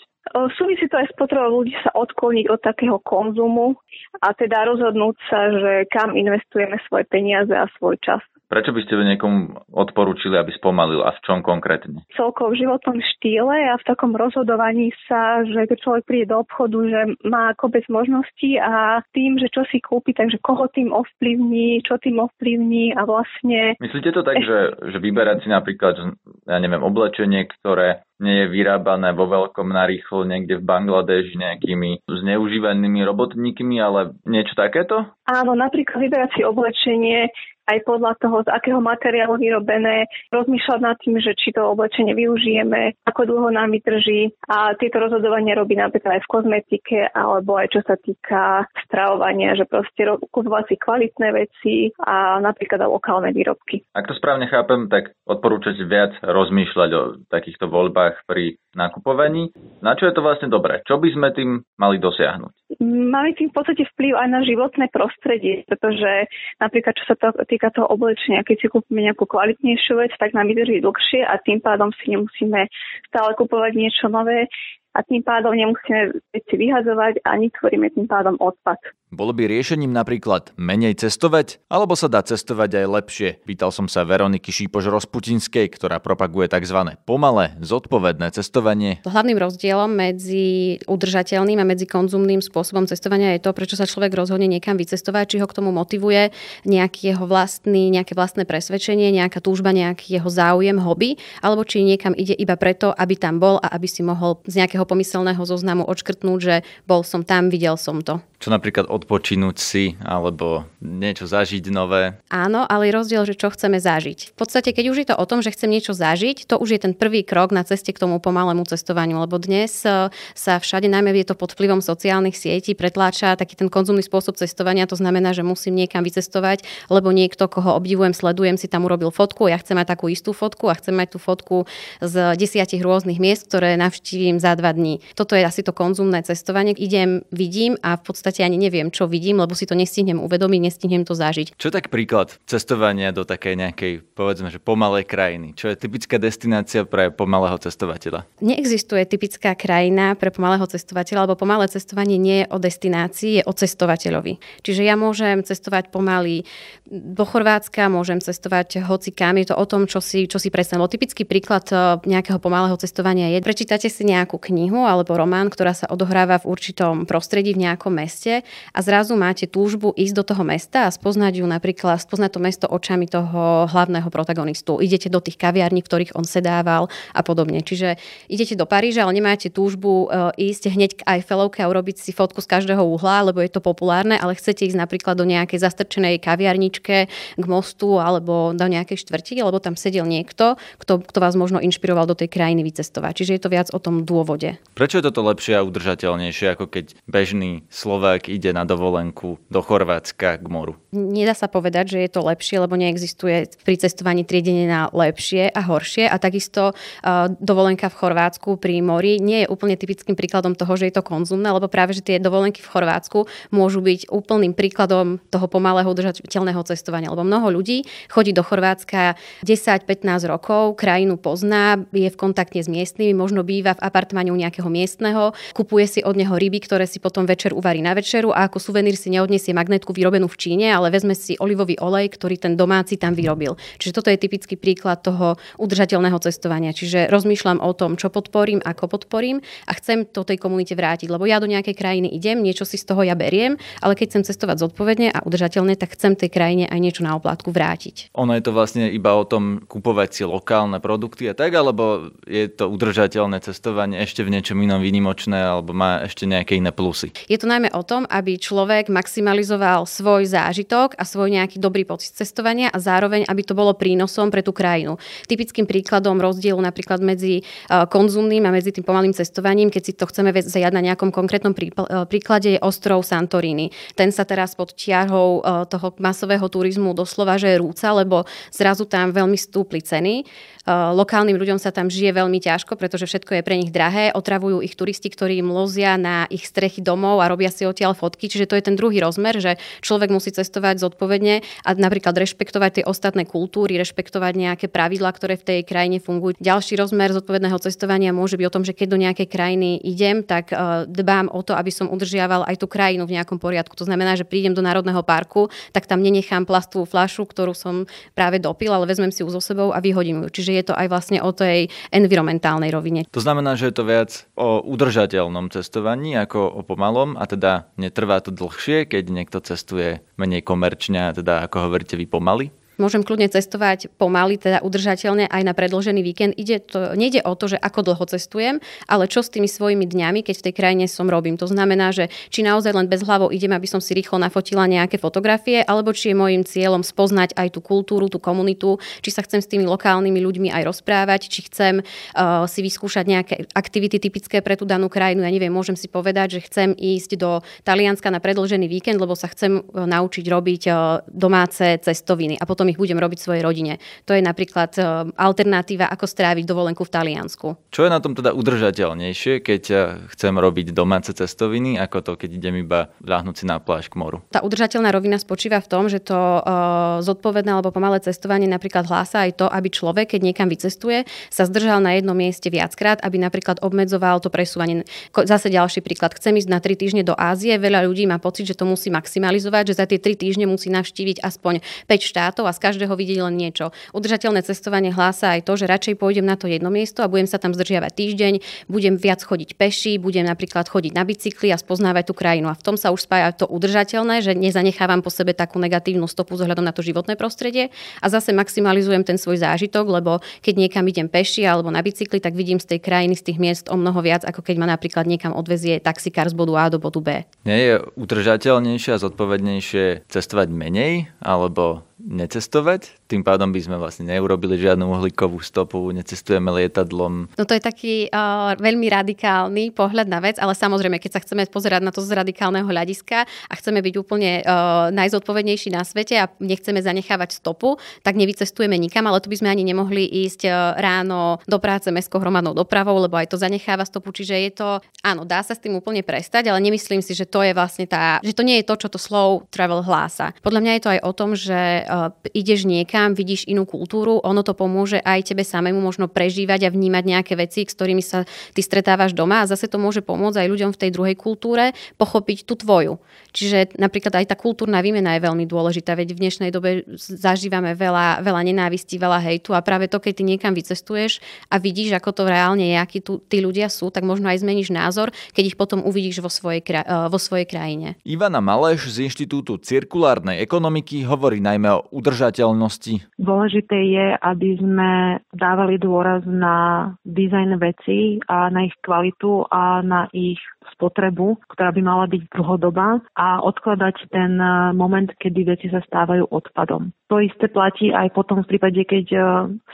Súvisí 0.56 0.86
to 0.86 1.02
aj 1.02 1.10
s 1.10 1.18
potrebou 1.18 1.66
ľudí 1.66 1.74
sa 1.82 1.92
odkloniť 1.98 2.46
od 2.54 2.62
takého 2.62 3.02
konzumu 3.02 3.74
a 4.22 4.32
teda 4.38 4.70
rozhodnúť 4.70 5.16
sa, 5.26 5.50
že 5.50 5.74
kam 5.90 6.14
investujeme 6.14 6.78
svoje 6.86 7.10
peniaze 7.10 7.52
a 7.52 7.66
svoj 7.82 7.98
čas. 8.00 8.22
Prečo 8.52 8.76
by 8.76 8.84
ste 8.84 9.00
niekomu 9.00 9.64
odporúčili, 9.72 10.36
aby 10.36 10.52
spomalil 10.52 11.08
a 11.08 11.16
v 11.16 11.24
čom 11.24 11.40
konkrétne? 11.40 12.04
Celkovo 12.12 12.52
v 12.52 12.60
životnom 12.60 13.00
štýle 13.00 13.72
a 13.72 13.80
v 13.80 13.88
takom 13.88 14.12
rozhodovaní 14.12 14.92
sa, 15.08 15.40
že 15.48 15.72
keď 15.72 15.78
človek 15.80 16.04
príde 16.04 16.36
do 16.36 16.44
obchodu, 16.44 16.84
že 16.84 17.02
má 17.24 17.56
kopec 17.56 17.88
možností 17.88 18.60
a 18.60 19.00
tým, 19.16 19.40
že 19.40 19.48
čo 19.48 19.64
si 19.72 19.80
kúpi, 19.80 20.12
takže 20.12 20.44
koho 20.44 20.68
tým 20.68 20.92
ovplyvní, 20.92 21.80
čo 21.88 21.96
tým 21.96 22.20
ovplyvní 22.20 22.92
a 22.92 23.08
vlastne... 23.08 23.80
Myslíte 23.80 24.12
to 24.12 24.20
tak, 24.20 24.44
že, 24.44 24.76
že 24.84 24.98
vyberať 25.00 25.48
si 25.48 25.50
napríklad, 25.50 25.96
ja 26.44 26.58
neviem, 26.60 26.84
oblečenie, 26.84 27.48
ktoré 27.48 28.04
nie 28.22 28.46
je 28.46 28.52
vyrábané 28.54 29.18
vo 29.18 29.26
veľkom 29.26 29.74
narýchlo 29.74 30.30
niekde 30.30 30.62
v 30.62 30.68
Bangladeži 30.68 31.42
nejakými 31.42 32.06
zneužívanými 32.06 33.02
robotníkmi, 33.02 33.82
ale 33.82 34.14
niečo 34.30 34.54
takéto? 34.54 35.10
Áno, 35.26 35.58
napríklad 35.58 36.06
vyberať 36.06 36.30
si 36.38 36.42
oblečenie, 36.46 37.34
aj 37.72 37.80
podľa 37.88 38.14
toho, 38.20 38.44
z 38.44 38.50
akého 38.52 38.82
materiálu 38.84 39.40
vyrobené, 39.40 40.12
rozmýšľať 40.34 40.80
nad 40.84 40.98
tým, 41.00 41.18
že 41.24 41.32
či 41.38 41.56
to 41.56 41.64
oblečenie 41.64 42.12
využijeme, 42.12 43.00
ako 43.08 43.22
dlho 43.28 43.50
nám 43.54 43.72
vydrží 43.72 44.36
a 44.52 44.76
tieto 44.76 45.00
rozhodovanie 45.00 45.56
robí 45.56 45.80
napríklad 45.80 46.20
aj 46.20 46.24
v 46.28 46.32
kozmetike 46.32 47.00
alebo 47.16 47.56
aj 47.56 47.68
čo 47.72 47.82
sa 47.88 47.96
týka 47.96 48.68
stravovania, 48.88 49.56
že 49.56 49.66
proste 49.66 50.20
kupovať 50.32 50.64
si 50.72 50.76
kvalitné 50.76 51.28
veci 51.32 51.76
a 52.04 52.40
napríklad 52.44 52.84
aj 52.84 52.90
lokálne 52.92 53.32
výrobky. 53.32 53.88
Ak 53.96 54.08
to 54.08 54.18
správne 54.18 54.52
chápem, 54.52 54.92
tak 54.92 55.16
odporúčate 55.24 55.84
viac 55.88 56.16
rozmýšľať 56.24 56.90
o 56.96 57.02
takýchto 57.32 57.72
voľbách 57.72 58.28
pri 58.28 58.60
nakupovaní. 58.76 59.52
Na 59.84 59.96
čo 59.96 60.08
je 60.08 60.16
to 60.16 60.24
vlastne 60.24 60.48
dobré? 60.48 60.80
Čo 60.88 61.00
by 61.00 61.10
sme 61.12 61.30
tým 61.36 61.50
mali 61.76 62.00
dosiahnuť? 62.00 62.80
Mali 62.82 63.36
tým 63.36 63.52
v 63.52 63.56
podstate 63.56 63.84
vplyv 63.94 64.14
aj 64.16 64.30
na 64.32 64.42
životné 64.48 64.86
prostredie, 64.90 65.68
pretože 65.68 66.32
napríklad 66.58 66.96
čo 66.96 67.06
sa 67.12 67.16
to 67.20 67.28
týka 67.62 67.78
toho 67.78 67.94
keď 68.42 68.58
si 68.58 68.68
kúpime 68.74 69.06
nejakú 69.06 69.30
kvalitnejšiu 69.30 70.02
vec, 70.02 70.10
tak 70.18 70.34
nám 70.34 70.50
vydrží 70.50 70.82
dlhšie 70.82 71.22
a 71.22 71.38
tým 71.46 71.62
pádom 71.62 71.94
si 71.94 72.10
nemusíme 72.10 72.66
stále 73.06 73.38
kupovať 73.38 73.78
niečo 73.78 74.10
nové 74.10 74.50
a 74.98 75.06
tým 75.06 75.22
pádom 75.22 75.54
nemusíme 75.54 76.26
veci 76.34 76.56
vyhazovať 76.58 77.22
a 77.22 77.38
netvoríme 77.38 77.94
tým 77.94 78.10
pádom 78.10 78.34
odpad. 78.42 78.82
Bolo 79.12 79.36
by 79.36 79.44
riešením 79.44 79.92
napríklad 79.92 80.56
menej 80.56 80.96
cestovať, 80.96 81.60
alebo 81.68 82.00
sa 82.00 82.08
dá 82.08 82.24
cestovať 82.24 82.80
aj 82.80 82.86
lepšie? 82.88 83.30
Pýtal 83.44 83.76
som 83.76 83.92
sa 83.92 84.08
Veroniky 84.08 84.56
Šípož-Rozputinskej, 84.56 85.68
ktorá 85.68 86.00
propaguje 86.00 86.48
tzv. 86.48 86.96
pomalé, 87.04 87.52
zodpovedné 87.60 88.32
cestovanie. 88.32 89.04
Hlavným 89.04 89.36
rozdielom 89.36 89.92
medzi 89.92 90.80
udržateľným 90.88 91.60
a 91.60 91.68
medzi 91.68 91.92
konzumným 91.92 92.40
spôsobom 92.40 92.88
cestovania 92.88 93.36
je 93.36 93.44
to, 93.44 93.52
prečo 93.52 93.76
sa 93.76 93.84
človek 93.84 94.16
rozhodne 94.16 94.48
niekam 94.48 94.80
vycestovať, 94.80 95.36
či 95.36 95.38
ho 95.44 95.48
k 95.52 95.60
tomu 95.60 95.76
motivuje 95.76 96.32
nejaký 96.64 97.12
jeho 97.12 97.28
vlastný, 97.28 97.92
nejaké 97.92 98.16
vlastné 98.16 98.48
presvedčenie, 98.48 99.12
nejaká 99.12 99.44
túžba, 99.44 99.76
nejaký 99.76 100.24
jeho 100.24 100.32
záujem, 100.32 100.80
hobby, 100.80 101.20
alebo 101.44 101.68
či 101.68 101.84
niekam 101.84 102.16
ide 102.16 102.32
iba 102.32 102.56
preto, 102.56 102.96
aby 102.96 103.20
tam 103.20 103.44
bol 103.44 103.60
a 103.60 103.76
aby 103.76 103.92
si 103.92 104.08
mohol 104.08 104.40
z 104.48 104.64
nejakého 104.64 104.88
pomyselného 104.88 105.44
zoznamu 105.44 105.84
odškrtnúť, 105.84 106.40
že 106.40 106.56
bol 106.88 107.04
som 107.04 107.28
tam, 107.28 107.52
videl 107.52 107.76
som 107.76 108.00
to. 108.00 108.24
Čo 108.42 108.50
napríklad 108.50 108.90
odpočinúť 109.02 109.58
si 109.58 109.98
alebo 110.06 110.70
niečo 110.78 111.26
zažiť 111.26 111.74
nové. 111.74 112.22
Áno, 112.30 112.64
ale 112.70 112.88
je 112.88 112.98
rozdiel, 112.98 113.24
že 113.26 113.34
čo 113.34 113.50
chceme 113.50 113.82
zažiť. 113.82 114.32
V 114.32 114.36
podstate, 114.38 114.70
keď 114.72 114.86
už 114.94 114.98
je 115.02 115.08
to 115.10 115.16
o 115.18 115.26
tom, 115.26 115.42
že 115.42 115.50
chcem 115.52 115.74
niečo 115.74 115.98
zažiť, 115.98 116.46
to 116.46 116.62
už 116.62 116.78
je 116.78 116.80
ten 116.86 116.94
prvý 116.94 117.26
krok 117.26 117.50
na 117.50 117.66
ceste 117.66 117.90
k 117.90 118.02
tomu 118.02 118.22
pomalému 118.22 118.62
cestovaniu, 118.70 119.18
lebo 119.18 119.42
dnes 119.42 119.82
e, 119.82 120.14
sa 120.38 120.54
všade, 120.62 120.86
najmä 120.86 121.14
je 121.26 121.34
to 121.34 121.36
pod 121.36 121.58
vplyvom 121.58 121.82
sociálnych 121.82 122.38
sietí, 122.38 122.78
pretláča 122.78 123.34
taký 123.34 123.58
ten 123.58 123.68
konzumný 123.68 124.06
spôsob 124.06 124.38
cestovania. 124.38 124.86
To 124.86 124.96
znamená, 124.96 125.34
že 125.34 125.42
musím 125.42 125.76
niekam 125.76 126.06
vycestovať, 126.06 126.64
lebo 126.94 127.10
niekto, 127.10 127.50
koho 127.50 127.74
obdivujem, 127.76 128.14
sledujem, 128.14 128.56
si 128.56 128.70
tam 128.70 128.86
urobil 128.86 129.10
fotku, 129.10 129.50
ja 129.50 129.58
chcem 129.58 129.76
mať 129.76 129.98
takú 129.98 130.08
istú 130.08 130.32
fotku 130.32 130.70
a 130.70 130.78
chcem 130.78 130.94
mať 130.94 131.18
tú 131.18 131.20
fotku 131.20 131.66
z 132.00 132.38
desiatich 132.38 132.86
rôznych 132.86 133.18
miest, 133.18 133.50
ktoré 133.50 133.76
navštívim 133.76 134.38
za 134.38 134.54
dva 134.54 134.72
dní. 134.72 135.02
Toto 135.18 135.34
je 135.34 135.44
asi 135.44 135.66
to 135.66 135.74
konzumné 135.74 136.22
cestovanie. 136.22 136.74
Idem, 136.78 137.26
vidím 137.34 137.76
a 137.82 137.98
v 137.98 138.04
podstate 138.06 138.46
ani 138.46 138.62
neviem, 138.92 139.00
čo 139.00 139.08
vidím, 139.08 139.40
lebo 139.40 139.56
si 139.56 139.64
to 139.64 139.74
nestihnem 139.74 140.20
uvedomiť, 140.20 140.60
nestihnem 140.60 141.08
to 141.08 141.16
zažiť. 141.16 141.56
Čo 141.56 141.72
tak 141.72 141.88
príklad 141.88 142.36
cestovania 142.44 143.16
do 143.16 143.24
takej 143.24 143.56
nejakej, 143.56 143.94
povedzme, 144.12 144.52
že 144.52 144.60
pomalej 144.60 145.08
krajiny? 145.08 145.56
Čo 145.56 145.72
je 145.72 145.80
typická 145.80 146.20
destinácia 146.20 146.84
pre 146.84 147.10
pomalého 147.10 147.56
cestovateľa? 147.56 148.28
Neexistuje 148.44 149.08
typická 149.08 149.56
krajina 149.56 150.20
pre 150.20 150.30
pomalého 150.30 150.68
cestovateľa, 150.68 151.32
lebo 151.32 151.40
pomalé 151.40 151.72
cestovanie 151.72 152.20
nie 152.20 152.44
je 152.44 152.48
o 152.52 152.58
destinácii, 152.60 153.32
je 153.40 153.44
o 153.48 153.54
cestovateľovi. 153.56 154.34
Čiže 154.62 154.84
ja 154.84 155.00
môžem 155.00 155.40
cestovať 155.48 155.90
pomaly 155.96 156.44
do 156.92 157.24
Chorvátska, 157.24 157.88
môžem 157.88 158.20
cestovať 158.20 158.84
hoci 158.84 159.16
kam, 159.16 159.40
je 159.40 159.48
to 159.48 159.56
o 159.56 159.64
tom, 159.64 159.88
čo 159.88 160.04
si, 160.04 160.28
čo 160.28 160.36
si 160.36 160.52
presne. 160.52 160.76
Lebo 160.76 160.92
typický 160.92 161.24
príklad 161.24 161.64
e, 161.72 162.04
nejakého 162.04 162.36
pomalého 162.44 162.76
cestovania 162.76 163.32
je, 163.32 163.40
prečítate 163.40 163.88
si 163.88 164.04
nejakú 164.04 164.36
knihu 164.52 164.84
alebo 164.84 165.16
román, 165.16 165.48
ktorá 165.48 165.72
sa 165.72 165.88
odohráva 165.88 166.44
v 166.44 166.52
určitom 166.52 167.08
prostredí 167.08 167.56
v 167.56 167.64
nejakom 167.70 167.96
meste 167.96 168.44
a 168.76 168.80
zrazu 168.82 169.14
máte 169.16 169.48
túžbu 169.48 169.94
ísť 169.94 170.16
do 170.18 170.24
toho 170.26 170.44
mesta 170.44 170.86
a 170.86 170.94
spoznať 170.94 171.42
ju 171.42 171.46
napríklad, 171.48 172.02
spoznať 172.02 172.30
to 172.34 172.40
mesto 172.42 172.66
očami 172.68 173.06
toho 173.06 173.70
hlavného 173.70 174.10
protagonistu. 174.10 174.82
Idete 174.82 175.08
do 175.08 175.22
tých 175.22 175.38
kaviarní, 175.38 175.82
v 175.82 175.88
ktorých 175.88 176.16
on 176.18 176.26
sedával 176.26 176.90
a 177.16 177.22
podobne. 177.22 177.62
Čiže 177.62 178.02
idete 178.28 178.58
do 178.58 178.66
Paríža, 178.66 179.06
ale 179.06 179.18
nemáte 179.18 179.54
túžbu 179.54 180.10
e, 180.10 180.50
ísť 180.52 180.74
hneď 180.74 180.92
k 181.00 181.06
Eiffelovke 181.06 181.62
a 181.64 181.70
urobiť 181.70 182.02
si 182.02 182.12
fotku 182.12 182.42
z 182.42 182.50
každého 182.50 182.82
uhla, 182.82 183.32
lebo 183.32 183.40
je 183.40 183.54
to 183.54 183.62
populárne, 183.62 184.18
ale 184.18 184.34
chcete 184.34 184.68
ísť 184.68 184.78
napríklad 184.78 185.16
do 185.16 185.26
nejakej 185.30 185.62
zastrčenej 185.62 186.18
kaviarničke 186.20 186.98
k 187.38 187.46
mostu 187.46 188.02
alebo 188.02 188.52
do 188.52 188.66
nejakej 188.68 189.06
štvrti, 189.06 189.46
lebo 189.46 189.62
tam 189.62 189.78
sedel 189.78 190.04
niekto, 190.10 190.58
kto, 190.82 191.06
kto 191.06 191.18
vás 191.22 191.38
možno 191.38 191.62
inšpiroval 191.62 192.10
do 192.10 192.18
tej 192.18 192.34
krajiny 192.34 192.66
vycestovať. 192.66 193.22
Čiže 193.22 193.32
je 193.38 193.42
to 193.42 193.54
viac 193.54 193.68
o 193.70 193.80
tom 193.80 194.04
dôvode. 194.04 194.58
Prečo 194.74 195.00
je 195.00 195.08
toto 195.08 195.22
lepšie 195.22 195.60
a 195.60 195.66
udržateľnejšie, 195.66 196.58
ako 196.58 196.66
keď 196.68 196.86
bežný 197.06 197.68
Slovák 197.70 198.32
ide 198.32 198.56
na 198.56 198.64
dovolenku 198.72 199.36
do 199.52 199.60
Chorvátska 199.60 200.40
k 200.40 200.46
moru? 200.48 200.80
Nedá 200.96 201.36
sa 201.36 201.52
povedať, 201.52 201.96
že 201.96 202.00
je 202.08 202.12
to 202.12 202.24
lepšie, 202.24 202.64
lebo 202.64 202.80
neexistuje 202.80 203.52
pri 203.68 203.76
cestovaní 203.76 204.24
triedenie 204.24 204.64
na 204.64 204.88
lepšie 204.96 205.52
a 205.52 205.60
horšie. 205.60 206.08
A 206.08 206.16
takisto 206.16 206.72
uh, 206.72 207.28
dovolenka 207.44 207.92
v 207.92 208.00
Chorvátsku 208.00 208.56
pri 208.56 208.80
mori 208.80 209.20
nie 209.20 209.44
je 209.44 209.52
úplne 209.52 209.76
typickým 209.76 210.16
príkladom 210.16 210.56
toho, 210.56 210.72
že 210.80 210.88
je 210.88 210.96
to 210.96 211.04
konzumné, 211.04 211.52
lebo 211.52 211.68
práve 211.68 211.92
že 211.92 212.06
tie 212.06 212.24
dovolenky 212.24 212.64
v 212.64 212.72
Chorvátsku 212.72 213.28
môžu 213.52 213.84
byť 213.84 214.08
úplným 214.08 214.56
príkladom 214.56 215.20
toho 215.28 215.48
pomalého 215.52 215.92
udržateľného 215.92 216.62
cestovania. 216.64 217.12
Lebo 217.12 217.28
mnoho 217.28 217.52
ľudí 217.52 217.84
chodí 218.08 218.32
do 218.32 218.46
Chorvátska 218.46 219.20
10-15 219.44 220.32
rokov, 220.32 220.80
krajinu 220.80 221.20
pozná, 221.20 221.82
je 221.92 222.08
v 222.08 222.18
kontakte 222.18 222.64
s 222.64 222.72
miestnymi, 222.72 223.12
možno 223.12 223.44
býva 223.44 223.76
v 223.76 223.84
apartmáne 223.84 224.32
u 224.32 224.38
nejakého 224.38 224.70
miestneho, 224.72 225.36
kupuje 225.52 225.86
si 225.90 226.00
od 226.06 226.16
neho 226.16 226.32
ryby, 226.38 226.64
ktoré 226.64 226.86
si 226.86 227.02
potom 227.02 227.28
večer 227.28 227.52
uvarí 227.52 227.84
na 227.84 227.98
večeru 227.98 228.32
a 228.32 228.46
ako 228.46 228.61
suvenír 228.62 228.94
si 228.94 229.10
neodniesie 229.10 229.58
magnetku 229.58 229.90
vyrobenú 229.90 230.30
v 230.30 230.38
Číne, 230.38 230.70
ale 230.70 230.94
vezme 230.94 231.18
si 231.18 231.34
olivový 231.42 231.82
olej, 231.82 232.14
ktorý 232.14 232.38
ten 232.38 232.54
domáci 232.54 233.02
tam 233.02 233.18
vyrobil. 233.18 233.58
Čiže 233.82 233.98
toto 233.98 234.14
je 234.14 234.22
typický 234.22 234.56
príklad 234.56 235.02
toho 235.02 235.42
udržateľného 235.58 236.22
cestovania. 236.22 236.70
Čiže 236.72 237.10
rozmýšľam 237.10 237.58
o 237.58 237.72
tom, 237.74 237.98
čo 237.98 238.14
podporím, 238.14 238.62
ako 238.62 238.86
podporím 238.86 239.42
a 239.66 239.72
chcem 239.74 240.06
to 240.06 240.22
tej 240.22 240.38
komunite 240.38 240.78
vrátiť, 240.78 241.10
lebo 241.10 241.26
ja 241.26 241.42
do 241.42 241.50
nejakej 241.50 241.74
krajiny 241.74 242.14
idem, 242.14 242.46
niečo 242.46 242.68
si 242.68 242.78
z 242.78 242.86
toho 242.86 243.02
ja 243.02 243.18
beriem, 243.18 243.58
ale 243.82 243.98
keď 243.98 244.14
chcem 244.14 244.24
cestovať 244.28 244.68
zodpovedne 244.68 245.10
a 245.10 245.24
udržateľne, 245.24 245.74
tak 245.80 245.96
chcem 245.96 246.14
tej 246.14 246.30
krajine 246.30 246.68
aj 246.68 246.80
niečo 246.80 247.02
na 247.02 247.16
oplátku 247.16 247.50
vrátiť. 247.50 248.14
Ono 248.20 248.36
je 248.36 248.44
to 248.44 248.52
vlastne 248.52 248.92
iba 248.92 249.16
o 249.16 249.24
tom 249.24 249.64
kupovať 249.64 250.10
si 250.12 250.24
lokálne 250.28 250.84
produkty 250.84 251.32
a 251.32 251.34
tak, 251.34 251.56
alebo 251.56 252.12
je 252.28 252.52
to 252.52 252.68
udržateľné 252.68 253.40
cestovanie 253.40 254.02
ešte 254.04 254.26
v 254.26 254.34
niečom 254.36 254.58
inom 254.60 254.84
výnimočné 254.84 255.38
alebo 255.38 255.72
má 255.72 256.04
ešte 256.04 256.28
nejaké 256.28 256.60
iné 256.60 256.76
plusy? 256.76 257.14
Je 257.30 257.38
to 257.40 257.48
najmä 257.48 257.72
o 257.72 257.86
tom, 257.86 258.04
aby 258.10 258.41
človek 258.42 258.90
maximalizoval 258.90 259.86
svoj 259.86 260.26
zážitok 260.26 260.98
a 260.98 261.06
svoj 261.06 261.38
nejaký 261.38 261.62
dobrý 261.62 261.86
pocit 261.86 262.18
cestovania 262.18 262.74
a 262.74 262.82
zároveň, 262.82 263.30
aby 263.30 263.46
to 263.46 263.54
bolo 263.54 263.78
prínosom 263.78 264.34
pre 264.34 264.42
tú 264.42 264.50
krajinu. 264.50 264.98
Typickým 265.30 265.70
príkladom 265.70 266.18
rozdielu 266.18 266.58
napríklad 266.58 266.98
medzi 267.06 267.40
e, 267.40 267.42
konzumným 267.70 268.42
a 268.50 268.52
medzi 268.52 268.74
tým 268.74 268.82
pomalým 268.82 269.14
cestovaním, 269.14 269.70
keď 269.70 269.84
si 269.86 269.94
to 269.94 270.10
chceme 270.10 270.34
zajať 270.34 270.74
na 270.74 270.82
nejakom 270.82 271.14
konkrétnom 271.14 271.54
e, 271.54 271.70
príklade, 272.10 272.58
je 272.58 272.60
ostrov 272.66 273.06
Santorini. 273.06 273.70
Ten 273.94 274.10
sa 274.10 274.26
teraz 274.26 274.58
pod 274.58 274.74
čiarou 274.74 275.40
e, 275.40 275.70
toho 275.70 275.94
masového 276.02 276.50
turizmu 276.50 276.98
doslova, 276.98 277.38
že 277.38 277.54
je 277.54 277.62
rúca, 277.62 277.94
lebo 277.94 278.26
zrazu 278.50 278.90
tam 278.90 279.14
veľmi 279.14 279.38
stúpli 279.38 279.86
ceny. 279.86 280.26
Lokálnym 280.70 281.42
ľuďom 281.42 281.58
sa 281.58 281.74
tam 281.74 281.90
žije 281.90 282.14
veľmi 282.14 282.38
ťažko, 282.38 282.78
pretože 282.78 283.10
všetko 283.10 283.42
je 283.42 283.46
pre 283.46 283.58
nich 283.58 283.74
drahé. 283.74 284.14
Otravujú 284.14 284.62
ich 284.62 284.78
turisti, 284.78 285.10
ktorí 285.10 285.42
im 285.42 285.50
lozia 285.50 285.98
na 285.98 286.30
ich 286.30 286.46
strechy 286.46 286.86
domov 286.86 287.18
a 287.18 287.26
robia 287.26 287.50
si 287.50 287.66
odtiaľ 287.66 287.98
fotky. 287.98 288.30
Čiže 288.32 288.48
to 288.48 288.56
je 288.56 288.64
ten 288.64 288.80
druhý 288.80 289.04
rozmer, 289.04 289.36
že 289.44 289.60
človek 289.84 290.08
musí 290.08 290.32
cestovať 290.32 290.80
zodpovedne 290.80 291.44
a 291.68 291.70
napríklad 291.76 292.16
rešpektovať 292.16 292.72
tie 292.80 292.84
ostatné 292.88 293.28
kultúry, 293.28 293.76
rešpektovať 293.76 294.34
nejaké 294.40 294.66
pravidlá, 294.72 295.12
ktoré 295.12 295.36
v 295.36 295.44
tej 295.44 295.60
krajine 295.68 296.00
fungujú. 296.00 296.40
Ďalší 296.40 296.80
rozmer 296.80 297.12
zodpovedného 297.12 297.60
cestovania 297.60 298.16
môže 298.16 298.40
byť 298.40 298.46
o 298.48 298.54
tom, 298.56 298.64
že 298.64 298.72
keď 298.72 298.88
do 298.88 299.02
nejakej 299.04 299.28
krajiny 299.28 299.84
idem, 299.84 300.24
tak 300.24 300.56
dbám 300.88 301.28
o 301.28 301.44
to, 301.44 301.52
aby 301.52 301.68
som 301.74 301.92
udržiaval 301.92 302.48
aj 302.48 302.56
tú 302.56 302.72
krajinu 302.72 303.04
v 303.04 303.20
nejakom 303.20 303.36
poriadku. 303.36 303.76
To 303.76 303.84
znamená, 303.84 304.16
že 304.16 304.24
prídem 304.24 304.56
do 304.56 304.64
Národného 304.64 305.04
parku, 305.04 305.52
tak 305.76 305.90
tam 305.90 306.00
nenechám 306.00 306.48
plastovú 306.48 306.88
flašu, 306.88 307.28
ktorú 307.28 307.52
som 307.52 307.84
práve 308.16 308.40
dopil, 308.40 308.72
ale 308.72 308.88
vezmem 308.88 309.12
si 309.12 309.26
ju 309.26 309.30
so 309.34 309.44
sebou 309.44 309.76
a 309.76 309.84
vyhodím 309.84 310.24
ju. 310.24 310.30
Čiže 310.32 310.52
je 310.56 310.64
to 310.72 310.74
aj 310.78 310.88
vlastne 310.88 311.20
o 311.20 311.34
tej 311.36 311.68
environmentálnej 311.92 312.72
rovine. 312.72 313.04
To 313.12 313.20
znamená, 313.20 313.60
že 313.60 313.68
je 313.68 313.76
to 313.76 313.84
viac 313.84 314.30
o 314.38 314.64
udržateľnom 314.64 315.50
cestovaní 315.52 316.14
ako 316.16 316.40
o 316.40 316.62
pomalom 316.62 317.18
a 317.18 317.26
teda 317.26 317.68
netrvá 317.82 318.21
to 318.22 318.32
dlhšie, 318.32 318.86
keď 318.86 319.04
niekto 319.10 319.42
cestuje 319.42 320.06
menej 320.16 320.46
komerčne 320.46 321.12
teda 321.18 321.46
ako 321.50 321.70
hovoríte 321.70 321.98
vy 321.98 322.06
pomaly? 322.06 322.48
Môžem 322.82 323.06
kľudne 323.06 323.30
cestovať 323.30 323.94
pomaly, 324.02 324.42
teda 324.42 324.66
udržateľne 324.66 325.30
aj 325.30 325.42
na 325.46 325.54
predložený 325.54 326.02
víkend. 326.02 326.34
Ide 326.34 326.66
to, 326.66 326.98
nejde 326.98 327.22
o 327.22 327.38
to, 327.38 327.54
že 327.54 327.62
ako 327.62 327.94
dlho 327.94 328.06
cestujem, 328.10 328.58
ale 328.90 329.06
čo 329.06 329.22
s 329.22 329.30
tými 329.30 329.46
svojimi 329.46 329.86
dňami, 329.86 330.26
keď 330.26 330.36
v 330.42 330.46
tej 330.50 330.54
krajine 330.58 330.86
som 330.90 331.06
robím. 331.06 331.38
To 331.38 331.46
znamená, 331.46 331.94
že 331.94 332.10
či 332.34 332.42
naozaj 332.42 332.74
len 332.74 332.90
bez 332.90 333.06
hlavou 333.06 333.30
idem, 333.30 333.54
aby 333.54 333.70
som 333.70 333.78
si 333.78 333.94
rýchlo 333.94 334.18
nafotila 334.18 334.66
nejaké 334.66 334.98
fotografie, 334.98 335.62
alebo 335.62 335.94
či 335.94 336.12
je 336.12 336.16
môjim 336.18 336.42
cieľom 336.42 336.82
spoznať 336.82 337.38
aj 337.38 337.54
tú 337.54 337.62
kultúru, 337.62 338.10
tú 338.10 338.18
komunitu, 338.18 338.82
či 339.06 339.14
sa 339.14 339.22
chcem 339.22 339.44
s 339.44 339.52
tými 339.52 339.68
lokálnymi 339.70 340.18
ľuďmi 340.18 340.50
aj 340.50 340.64
rozprávať, 340.66 341.30
či 341.30 341.46
chcem 341.52 341.84
uh, 341.84 342.48
si 342.50 342.60
vyskúšať 342.66 343.06
nejaké 343.06 343.36
aktivity 343.54 344.02
typické 344.02 344.42
pre 344.42 344.58
tú 344.58 344.66
danú 344.66 344.88
krajinu. 344.88 345.22
Ja 345.28 345.32
neviem, 345.32 345.54
môžem 345.54 345.76
si 345.78 345.92
povedať, 345.92 346.40
že 346.40 346.48
chcem 346.48 346.74
ísť 346.74 347.20
do 347.20 347.44
Talianska 347.68 348.10
na 348.10 348.24
predložený 348.24 348.66
víkend, 348.72 348.98
lebo 348.98 349.14
sa 349.14 349.28
chcem 349.30 349.60
uh, 349.60 349.86
naučiť 349.86 350.26
robiť 350.26 350.62
uh, 350.72 351.04
domáce 351.12 351.78
cestoviny 351.84 352.40
a 352.40 352.48
potom 352.48 352.71
ich 352.72 352.80
budem 352.80 352.98
robiť 352.98 353.20
svojej 353.20 353.44
rodine. 353.44 353.78
To 354.08 354.16
je 354.16 354.24
napríklad 354.24 354.72
e, 354.80 354.82
alternatíva, 355.16 355.92
ako 355.92 356.08
stráviť 356.08 356.48
dovolenku 356.48 356.88
v 356.88 356.92
Taliansku. 356.92 357.48
Čo 357.70 357.86
je 357.86 357.92
na 357.92 358.00
tom 358.00 358.16
teda 358.16 358.32
udržateľnejšie, 358.32 359.44
keď 359.44 359.64
e, 359.70 359.76
chcem 360.16 360.34
robiť 360.34 360.72
domáce 360.72 361.12
cestoviny, 361.12 361.78
ako 361.78 361.98
to, 362.02 362.12
keď 362.16 362.30
idem 362.40 362.64
iba 362.64 362.90
ľahnúť 363.04 363.36
si 363.44 363.46
na 363.46 363.60
pláž 363.60 363.92
k 363.92 364.00
moru? 364.00 364.24
Tá 364.32 364.40
udržateľná 364.42 364.90
rovina 364.96 365.20
spočíva 365.20 365.60
v 365.60 365.68
tom, 365.68 365.92
že 365.92 366.00
to 366.00 366.16
uh, 366.16 367.00
zodpovedné 367.04 367.52
alebo 367.52 367.74
pomalé 367.74 368.00
cestovanie 368.00 368.48
napríklad 368.48 368.88
hlása 368.88 369.28
aj 369.28 369.38
to, 369.38 369.46
aby 369.50 369.68
človek, 369.68 370.16
keď 370.16 370.22
niekam 370.22 370.48
vycestuje, 370.48 371.04
sa 371.28 371.44
zdržal 371.46 371.84
na 371.84 371.98
jednom 371.98 372.16
mieste 372.16 372.48
viackrát, 372.48 373.02
aby 373.04 373.20
napríklad 373.20 373.60
obmedzoval 373.60 374.24
to 374.24 374.32
presúvanie. 374.32 374.88
Zase 375.12 375.52
ďalší 375.52 375.84
príklad. 375.84 376.16
Chcem 376.16 376.38
ísť 376.38 376.50
na 376.50 376.60
3 376.64 376.76
týždne 376.78 377.04
do 377.04 377.14
Ázie, 377.18 377.58
veľa 377.58 377.86
ľudí 377.86 378.08
má 378.08 378.18
pocit, 378.18 378.48
že 378.48 378.58
to 378.58 378.64
musí 378.64 378.94
maximalizovať, 378.94 379.74
že 379.74 379.78
za 379.78 379.86
tie 379.86 380.00
3 380.00 380.16
týždne 380.16 380.46
musí 380.48 380.72
navštíviť 380.72 381.22
aspoň 381.22 381.62
5 381.88 382.12
štátov 382.12 382.46
a 382.48 382.54
každého 382.62 382.94
vidieť 382.94 383.20
len 383.26 383.34
niečo. 383.34 383.74
Udržateľné 383.98 384.46
cestovanie 384.46 384.94
hlása 384.94 385.34
aj 385.34 385.50
to, 385.50 385.58
že 385.58 385.66
radšej 385.66 385.98
pôjdem 385.98 386.24
na 386.24 386.38
to 386.38 386.46
jedno 386.46 386.70
miesto 386.70 387.02
a 387.02 387.10
budem 387.10 387.26
sa 387.26 387.42
tam 387.42 387.58
zdržiavať 387.58 387.92
týždeň, 387.98 388.34
budem 388.70 389.02
viac 389.02 389.26
chodiť 389.26 389.58
peši, 389.58 389.98
budem 389.98 390.30
napríklad 390.30 390.70
chodiť 390.70 390.94
na 390.94 391.02
bicykli 391.02 391.50
a 391.50 391.58
spoznávať 391.58 392.08
tú 392.08 392.14
krajinu. 392.14 392.54
A 392.54 392.56
v 392.56 392.62
tom 392.62 392.78
sa 392.78 392.94
už 392.94 393.10
spája 393.10 393.34
to 393.34 393.50
udržateľné, 393.50 394.22
že 394.22 394.38
nezanechávam 394.38 395.02
po 395.02 395.10
sebe 395.10 395.34
takú 395.34 395.58
negatívnu 395.58 396.06
stopu 396.06 396.38
z 396.38 396.46
ohľadom 396.46 396.62
na 396.62 396.76
to 396.76 396.86
životné 396.86 397.18
prostredie 397.18 397.74
a 397.98 398.06
zase 398.12 398.30
maximalizujem 398.38 399.02
ten 399.02 399.18
svoj 399.18 399.42
zážitok, 399.42 399.90
lebo 399.90 400.22
keď 400.46 400.54
niekam 400.62 400.86
idem 400.86 401.10
peši 401.10 401.48
alebo 401.48 401.74
na 401.74 401.82
bicykli, 401.82 402.22
tak 402.22 402.38
vidím 402.38 402.62
z 402.62 402.78
tej 402.78 402.80
krajiny, 402.84 403.18
z 403.18 403.34
tých 403.34 403.42
miest 403.42 403.66
o 403.72 403.80
mnoho 403.80 403.98
viac, 404.06 404.22
ako 404.28 404.46
keď 404.46 404.56
ma 404.62 404.68
napríklad 404.70 405.10
niekam 405.10 405.34
odvezie 405.34 405.82
taxikár 405.82 406.30
z 406.30 406.36
bodu 406.38 406.54
A 406.60 406.66
do 406.70 406.78
bodu 406.78 407.02
B. 407.02 407.08
Nie 407.48 407.58
je 407.58 407.74
udržateľnejšie 407.98 408.92
a 408.94 409.02
zodpovednejšie 409.02 410.06
cestovať 410.12 410.48
menej 410.52 411.10
alebo 411.24 411.88
necestovať, 412.02 412.51
cestovať, 412.52 412.92
tým 413.12 413.28
pádom 413.28 413.52
by 413.52 413.60
sme 413.60 413.76
vlastne 413.76 414.08
neurobili 414.08 414.56
žiadnu 414.56 414.88
uhlíkovú 414.88 415.44
stopu, 415.44 415.92
necestujeme 415.92 416.48
lietadlom. 416.48 417.28
No 417.36 417.44
to 417.44 417.52
je 417.52 417.60
taký 417.60 418.08
uh, 418.08 418.56
veľmi 418.56 418.88
radikálny 418.88 419.76
pohľad 419.76 420.08
na 420.08 420.24
vec, 420.24 420.40
ale 420.40 420.56
samozrejme, 420.56 420.96
keď 420.96 421.20
sa 421.20 421.24
chceme 421.28 421.44
pozerať 421.52 421.84
na 421.84 421.92
to 421.92 422.00
z 422.00 422.16
radikálneho 422.16 422.64
hľadiska 422.64 423.28
a 423.28 423.54
chceme 423.60 423.84
byť 423.84 423.94
úplne 424.00 424.40
uh, 424.48 424.88
najzodpovednejší 424.96 425.76
na 425.76 425.84
svete 425.84 426.24
a 426.24 426.32
nechceme 426.40 426.80
zanechávať 426.80 427.36
stopu, 427.36 427.76
tak 428.00 428.16
nevycestujeme 428.16 428.80
nikam, 428.80 429.04
ale 429.12 429.20
tu 429.20 429.28
by 429.28 429.44
sme 429.44 429.52
ani 429.52 429.68
nemohli 429.68 430.08
ísť 430.08 430.48
uh, 430.48 430.80
ráno 430.80 431.44
do 431.44 431.60
práce 431.60 431.92
mestskou 431.92 432.24
hromadnou 432.24 432.56
dopravou, 432.56 432.96
lebo 432.96 433.20
aj 433.20 433.28
to 433.28 433.36
zanecháva 433.36 433.84
stopu. 433.84 434.16
Čiže 434.16 434.36
je 434.40 434.52
to, 434.56 434.70
áno, 435.04 435.28
dá 435.28 435.44
sa 435.44 435.52
s 435.52 435.60
tým 435.60 435.76
úplne 435.76 436.00
prestať, 436.00 436.48
ale 436.48 436.64
nemyslím 436.64 437.04
si, 437.04 437.12
že 437.12 437.28
to 437.28 437.44
je 437.44 437.52
vlastne 437.52 437.84
tá, 437.92 438.24
že 438.24 438.32
to 438.32 438.48
nie 438.48 438.64
je 438.64 438.68
to, 438.72 438.80
čo 438.80 438.88
to 438.88 438.96
slow 438.96 439.44
travel 439.52 439.84
hlása. 439.84 440.32
Podľa 440.40 440.64
mňa 440.64 440.72
je 440.80 440.84
to 440.88 440.94
aj 440.96 441.02
o 441.04 441.12
tom, 441.12 441.36
že 441.36 441.84
uh, 441.84 442.16
ideš 442.32 442.64
niekam 442.64 443.01
tam 443.02 443.18
vidíš 443.18 443.50
inú 443.50 443.66
kultúru, 443.66 444.22
ono 444.22 444.46
to 444.46 444.54
pomôže 444.54 445.02
aj 445.02 445.34
tebe 445.34 445.42
samému 445.42 445.82
možno 445.82 446.06
prežívať 446.06 446.70
a 446.70 446.74
vnímať 446.74 447.04
nejaké 447.04 447.34
veci, 447.34 447.66
s 447.66 447.74
ktorými 447.74 448.06
sa 448.06 448.30
ty 448.54 448.62
stretávaš 448.62 449.18
doma 449.18 449.42
a 449.42 449.50
zase 449.50 449.66
to 449.66 449.82
môže 449.82 450.06
pomôcť 450.06 450.46
aj 450.46 450.48
ľuďom 450.54 450.72
v 450.72 450.80
tej 450.86 450.90
druhej 450.94 451.16
kultúre 451.18 451.74
pochopiť 451.98 452.46
tú 452.46 452.54
tvoju. 452.54 453.02
Čiže 453.34 453.82
napríklad 453.82 454.22
aj 454.22 454.30
tá 454.30 454.36
kultúrna 454.38 454.86
výmena 454.86 455.18
je 455.18 455.26
veľmi 455.26 455.50
dôležitá, 455.50 455.98
veď 455.98 456.14
v 456.14 456.22
dnešnej 456.22 456.52
dobe 456.54 456.86
zažívame 457.00 457.74
veľa, 457.74 458.22
veľa 458.22 458.42
nenávistí, 458.46 459.02
veľa 459.02 459.18
hejtu 459.24 459.58
a 459.58 459.66
práve 459.66 459.90
to, 459.90 459.98
keď 459.98 460.22
ty 460.22 460.24
niekam 460.28 460.54
vycestuješ 460.54 461.24
a 461.50 461.58
vidíš, 461.58 461.98
ako 461.98 462.12
to 462.14 462.24
reálne 462.30 462.62
je, 462.62 462.78
akí 462.78 463.00
tu 463.02 463.18
tí 463.26 463.42
ľudia 463.42 463.72
sú, 463.72 463.90
tak 463.90 464.06
možno 464.06 464.30
aj 464.30 464.44
zmeníš 464.46 464.70
názor, 464.70 465.10
keď 465.34 465.56
ich 465.56 465.58
potom 465.58 465.82
uvidíš 465.82 466.22
vo 466.22 466.30
svojej, 466.30 466.62
eh, 466.62 466.86
vo 467.10 467.18
svojej 467.18 467.48
krajine. 467.50 467.98
Ivana 468.06 468.44
Maleš 468.44 468.94
z 468.94 469.08
Inštitútu 469.08 469.58
cirkulárnej 469.58 470.44
ekonomiky 470.44 471.08
hovorí 471.08 471.40
najmä 471.40 471.72
o 471.72 471.88
udržateľnosti 471.96 472.91
veci? 472.92 473.08
Dôležité 473.16 473.78
je, 473.78 474.06
aby 474.20 474.50
sme 474.60 474.92
dávali 475.32 475.80
dôraz 475.80 476.28
na 476.28 476.90
dizajn 477.08 477.56
veci 477.62 478.20
a 478.28 478.52
na 478.52 478.68
ich 478.68 478.76
kvalitu 478.84 479.48
a 479.48 479.80
na 479.80 480.12
ich 480.12 480.40
spotrebu, 480.76 481.40
ktorá 481.48 481.72
by 481.72 481.82
mala 481.82 482.06
byť 482.12 482.22
dlhodobá 482.36 483.00
a 483.16 483.40
odkladať 483.46 484.12
ten 484.12 484.36
eh, 484.40 484.76
moment, 484.76 485.08
kedy 485.16 485.48
veci 485.48 485.68
sa 485.72 485.80
stávajú 485.86 486.28
odpadom. 486.32 486.92
To 487.08 487.20
isté 487.20 487.48
platí 487.48 487.92
aj 487.92 488.12
potom 488.12 488.44
v 488.44 488.50
prípade, 488.56 488.82
keď 488.84 489.06
eh, 489.14 489.24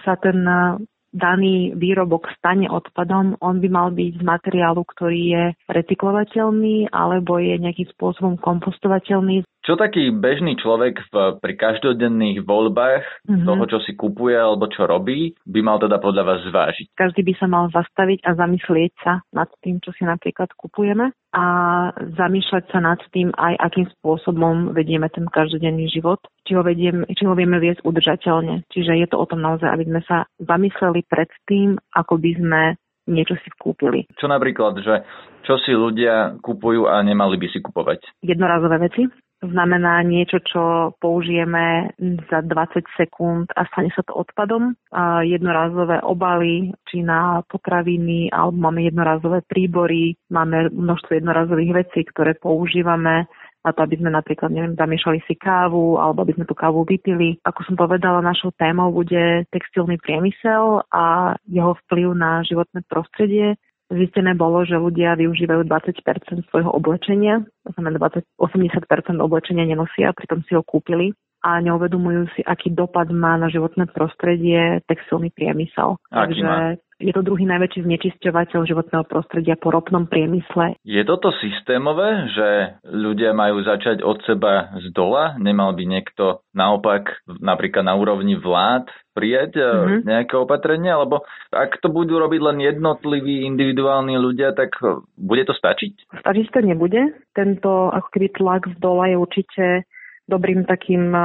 sa 0.05 0.19
ten 0.19 0.43
eh, 0.45 0.77
daný 1.17 1.73
výrobok 1.73 2.27
stane 2.37 2.67
odpadom, 2.69 3.39
on 3.39 3.63
by 3.63 3.69
mal 3.71 3.89
byť 3.89 4.21
z 4.21 4.23
materiálu, 4.23 4.83
ktorý 4.83 5.21
je 5.33 5.43
recyklovateľný 5.71 6.91
alebo 6.91 7.39
je 7.39 7.55
nejakým 7.57 7.89
spôsobom 7.95 8.35
kompostovateľný. 8.37 9.41
Čo 9.67 9.75
taký 9.75 10.15
bežný 10.15 10.55
človek 10.55 10.95
v, 11.11 11.43
pri 11.43 11.53
každodenných 11.59 12.47
voľbách 12.47 13.03
mm-hmm. 13.27 13.43
toho, 13.43 13.63
čo 13.67 13.77
si 13.83 13.99
kupuje 13.99 14.31
alebo 14.31 14.71
čo 14.71 14.87
robí, 14.87 15.35
by 15.43 15.59
mal 15.59 15.75
teda 15.75 15.99
podľa 15.99 16.23
vás 16.23 16.39
zvážiť? 16.47 16.95
Každý 16.95 17.19
by 17.27 17.33
sa 17.35 17.51
mal 17.51 17.67
zastaviť 17.75 18.23
a 18.23 18.31
zamyslieť 18.39 18.93
sa 19.03 19.19
nad 19.35 19.51
tým, 19.59 19.83
čo 19.83 19.91
si 19.91 20.07
napríklad 20.07 20.47
kupujeme 20.55 21.11
a 21.35 21.43
zamýšľať 21.91 22.63
sa 22.71 22.79
nad 22.79 22.95
tým 23.11 23.35
aj, 23.35 23.59
akým 23.59 23.91
spôsobom 23.99 24.71
vedieme 24.71 25.11
ten 25.11 25.27
každodenný 25.27 25.91
život, 25.91 26.23
či 26.47 26.55
ho, 26.55 26.63
vediem, 26.63 27.03
či 27.11 27.27
ho 27.27 27.35
vieme 27.35 27.59
viesť 27.59 27.83
udržateľne. 27.83 28.63
Čiže 28.71 28.95
je 29.03 29.07
to 29.11 29.19
o 29.19 29.27
tom 29.27 29.43
naozaj, 29.43 29.67
aby 29.67 29.83
sme 29.83 30.01
sa 30.07 30.31
zamysleli 30.39 31.03
pred 31.11 31.27
tým, 31.43 31.75
ako 31.91 32.15
by 32.15 32.31
sme 32.39 32.61
niečo 33.07 33.35
si 33.43 33.51
kúpili. 33.59 34.07
Čo 34.15 34.31
napríklad, 34.31 34.79
že 34.79 35.03
čo 35.47 35.55
si 35.63 35.71
ľudia 35.71 36.39
kupujú 36.43 36.91
a 36.91 36.99
nemali 37.03 37.39
by 37.39 37.47
si 37.51 37.63
kupovať? 37.63 38.03
Jednorazové 38.19 38.83
veci, 38.83 39.07
znamená 39.41 40.01
niečo, 40.01 40.41
čo 40.41 40.93
použijeme 40.97 41.93
za 42.29 42.41
20 42.41 42.85
sekúnd 42.97 43.45
a 43.53 43.65
stane 43.69 43.93
sa 43.93 44.01
to 44.01 44.17
odpadom. 44.17 44.73
A 44.89 45.21
jednorázové 45.21 46.01
obaly, 46.01 46.73
či 46.89 47.05
na 47.05 47.45
potraviny, 47.45 48.33
alebo 48.33 48.57
máme 48.57 48.81
jednorázové 48.89 49.45
príbory, 49.45 50.17
máme 50.33 50.73
množstvo 50.73 51.21
jednorazových 51.21 51.85
vecí, 51.85 52.01
ktoré 52.09 52.33
používame 52.33 53.29
na 53.67 53.75
to, 53.75 53.83
aby 53.83 53.99
sme 53.99 54.15
napríklad, 54.15 54.47
neviem, 54.47 54.79
zamiešali 54.79 55.19
si 55.27 55.35
kávu 55.35 55.99
alebo 55.99 56.23
aby 56.23 56.39
sme 56.39 56.47
tú 56.47 56.55
kávu 56.55 56.87
vypili. 56.87 57.35
Ako 57.43 57.67
som 57.67 57.75
povedala, 57.75 58.23
našou 58.23 58.55
témou 58.55 58.95
bude 58.95 59.43
textilný 59.51 59.99
priemysel 59.99 60.87
a 60.87 61.35
jeho 61.51 61.75
vplyv 61.85 62.15
na 62.15 62.47
životné 62.47 62.79
prostredie. 62.87 63.59
Zistené 63.87 64.35
bolo, 64.35 64.67
že 64.67 64.75
ľudia 64.75 65.15
využívajú 65.15 65.63
20 65.63 66.51
svojho 66.51 66.71
oblečenia, 66.75 67.39
to 67.63 67.71
znamená 67.71 67.95
20, 68.03 68.27
80% 68.35 69.15
oblečenia 69.23 69.63
nenosia, 69.63 70.11
pritom 70.11 70.43
si 70.43 70.59
ho 70.59 70.63
kúpili 70.63 71.15
a 71.39 71.63
neuvedomujú 71.63 72.27
si, 72.35 72.41
aký 72.43 72.75
dopad 72.75 73.07
má 73.15 73.39
na 73.39 73.47
životné 73.47 73.87
prostredie 73.87 74.83
textilný 74.91 75.31
priemysel. 75.31 75.95
Aký 76.11 76.35
Takže 76.35 76.43
má? 76.43 76.75
Je 76.97 77.13
to 77.13 77.21
druhý 77.21 77.45
najväčší 77.45 77.85
znečisťovateľ 77.85 78.59
životného 78.65 79.05
prostredia 79.05 79.53
po 79.53 79.69
ropnom 79.69 80.09
priemysle. 80.09 80.81
Je 80.81 81.01
toto 81.05 81.29
systémové, 81.37 82.25
že 82.33 82.47
ľudia 82.89 83.37
majú 83.37 83.61
začať 83.61 84.01
od 84.01 84.17
seba 84.25 84.73
z 84.81 84.89
dola? 84.97 85.37
Nemal 85.37 85.77
by 85.77 85.83
niekto 85.85 86.41
naopak 86.57 87.21
napríklad 87.29 87.85
na 87.85 87.93
úrovni 87.93 88.33
vlád 88.33 88.89
prijať 89.13 89.61
mm-hmm. 89.61 90.09
nejaké 90.09 90.33
opatrenia? 90.41 90.97
Lebo 90.97 91.21
ak 91.53 91.77
to 91.85 91.93
budú 91.93 92.17
robiť 92.17 92.41
len 92.41 92.57
jednotliví 92.65 93.45
individuálni 93.45 94.17
ľudia, 94.17 94.57
tak 94.57 94.73
bude 95.13 95.45
to 95.45 95.53
stačiť? 95.53 96.17
Stačiť 96.25 96.45
to 96.49 96.59
nebude. 96.65 97.13
Tento 97.37 97.93
ako 97.93 98.09
keby 98.09 98.27
tlak 98.33 98.61
z 98.73 98.75
dola 98.81 99.05
je 99.13 99.17
určite 99.21 99.65
dobrým 100.27 100.67
takým 100.67 101.15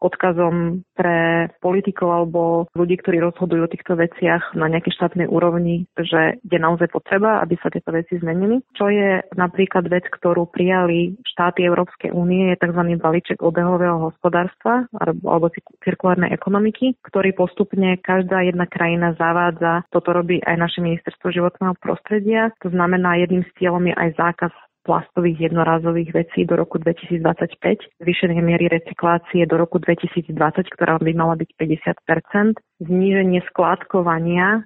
odkazom 0.00 0.82
pre 0.96 1.52
politikov 1.60 2.08
alebo 2.08 2.40
ľudí, 2.72 2.96
ktorí 2.98 3.20
rozhodujú 3.20 3.68
o 3.68 3.72
týchto 3.72 3.94
veciach 4.00 4.56
na 4.56 4.66
nejakej 4.72 4.96
štátnej 4.96 5.28
úrovni, 5.28 5.84
že 5.94 6.40
je 6.40 6.58
naozaj 6.58 6.88
potreba, 6.88 7.44
aby 7.44 7.60
sa 7.60 7.68
tieto 7.68 7.92
veci 7.92 8.16
zmenili. 8.16 8.64
Čo 8.72 8.88
je 8.88 9.20
napríklad 9.36 9.86
vec, 9.92 10.08
ktorú 10.08 10.48
prijali 10.48 11.20
štáty 11.36 11.68
Európskej 11.68 12.16
únie, 12.16 12.56
je 12.56 12.60
tzv. 12.64 12.82
balíček 12.96 13.44
obehového 13.44 14.08
hospodárstva 14.08 14.88
alebo 14.96 15.52
cirkulárnej 15.84 16.32
ekonomiky, 16.32 16.96
ktorý 17.04 17.36
postupne 17.36 18.00
každá 18.00 18.40
jedna 18.40 18.64
krajina 18.64 19.12
zavádza. 19.20 19.84
Toto 19.92 20.16
robí 20.16 20.40
aj 20.40 20.56
naše 20.56 20.80
ministerstvo 20.80 21.28
životného 21.28 21.76
prostredia. 21.76 22.50
To 22.64 22.72
znamená, 22.72 23.20
jedným 23.20 23.44
z 23.44 23.50
cieľom 23.60 23.84
je 23.84 23.94
aj 23.94 24.10
zákaz 24.16 24.52
plastových 24.86 25.50
jednorázových 25.50 26.14
vecí 26.14 26.46
do 26.46 26.54
roku 26.54 26.78
2025, 26.78 27.98
zvýšenie 27.98 28.38
miery 28.38 28.70
recyklácie 28.70 29.42
do 29.50 29.58
roku 29.58 29.82
2020, 29.82 30.30
ktorá 30.70 31.02
by 31.02 31.12
mala 31.18 31.34
byť 31.34 31.50
50% 31.58 32.62
zníženie 32.86 33.42
skládkovania 33.50 34.62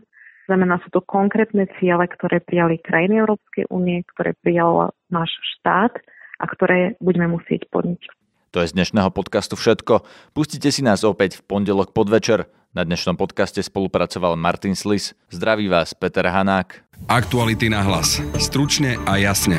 Znamená, 0.51 0.83
sú 0.83 0.91
to 0.91 0.99
konkrétne 0.99 1.71
ciele, 1.79 2.11
ktoré 2.11 2.43
prijali 2.43 2.83
krajiny 2.83 3.23
Európskej 3.23 3.71
únie, 3.71 4.03
ktoré 4.11 4.35
prijal 4.43 4.91
náš 5.07 5.31
štát 5.55 5.95
a 6.43 6.45
ktoré 6.51 6.99
budeme 6.99 7.31
musieť 7.31 7.71
plniť. 7.71 8.03
To 8.51 8.59
je 8.59 8.67
z 8.67 8.75
dnešného 8.75 9.15
podcastu 9.15 9.55
všetko. 9.55 10.03
Pustite 10.35 10.75
si 10.75 10.83
nás 10.83 11.07
opäť 11.07 11.39
v 11.39 11.47
pondelok 11.47 11.95
podvečer. 11.95 12.51
Na 12.71 12.87
dnešnom 12.87 13.19
podcaste 13.19 13.59
spolupracoval 13.67 14.39
Martin 14.39 14.79
Slis. 14.79 15.11
Zdraví 15.27 15.67
vás 15.67 15.91
Peter 15.91 16.23
Hanák. 16.23 16.87
Aktuality 17.11 17.67
na 17.67 17.83
hlas. 17.83 18.23
Stručne 18.39 18.95
a 19.11 19.19
jasne. 19.19 19.59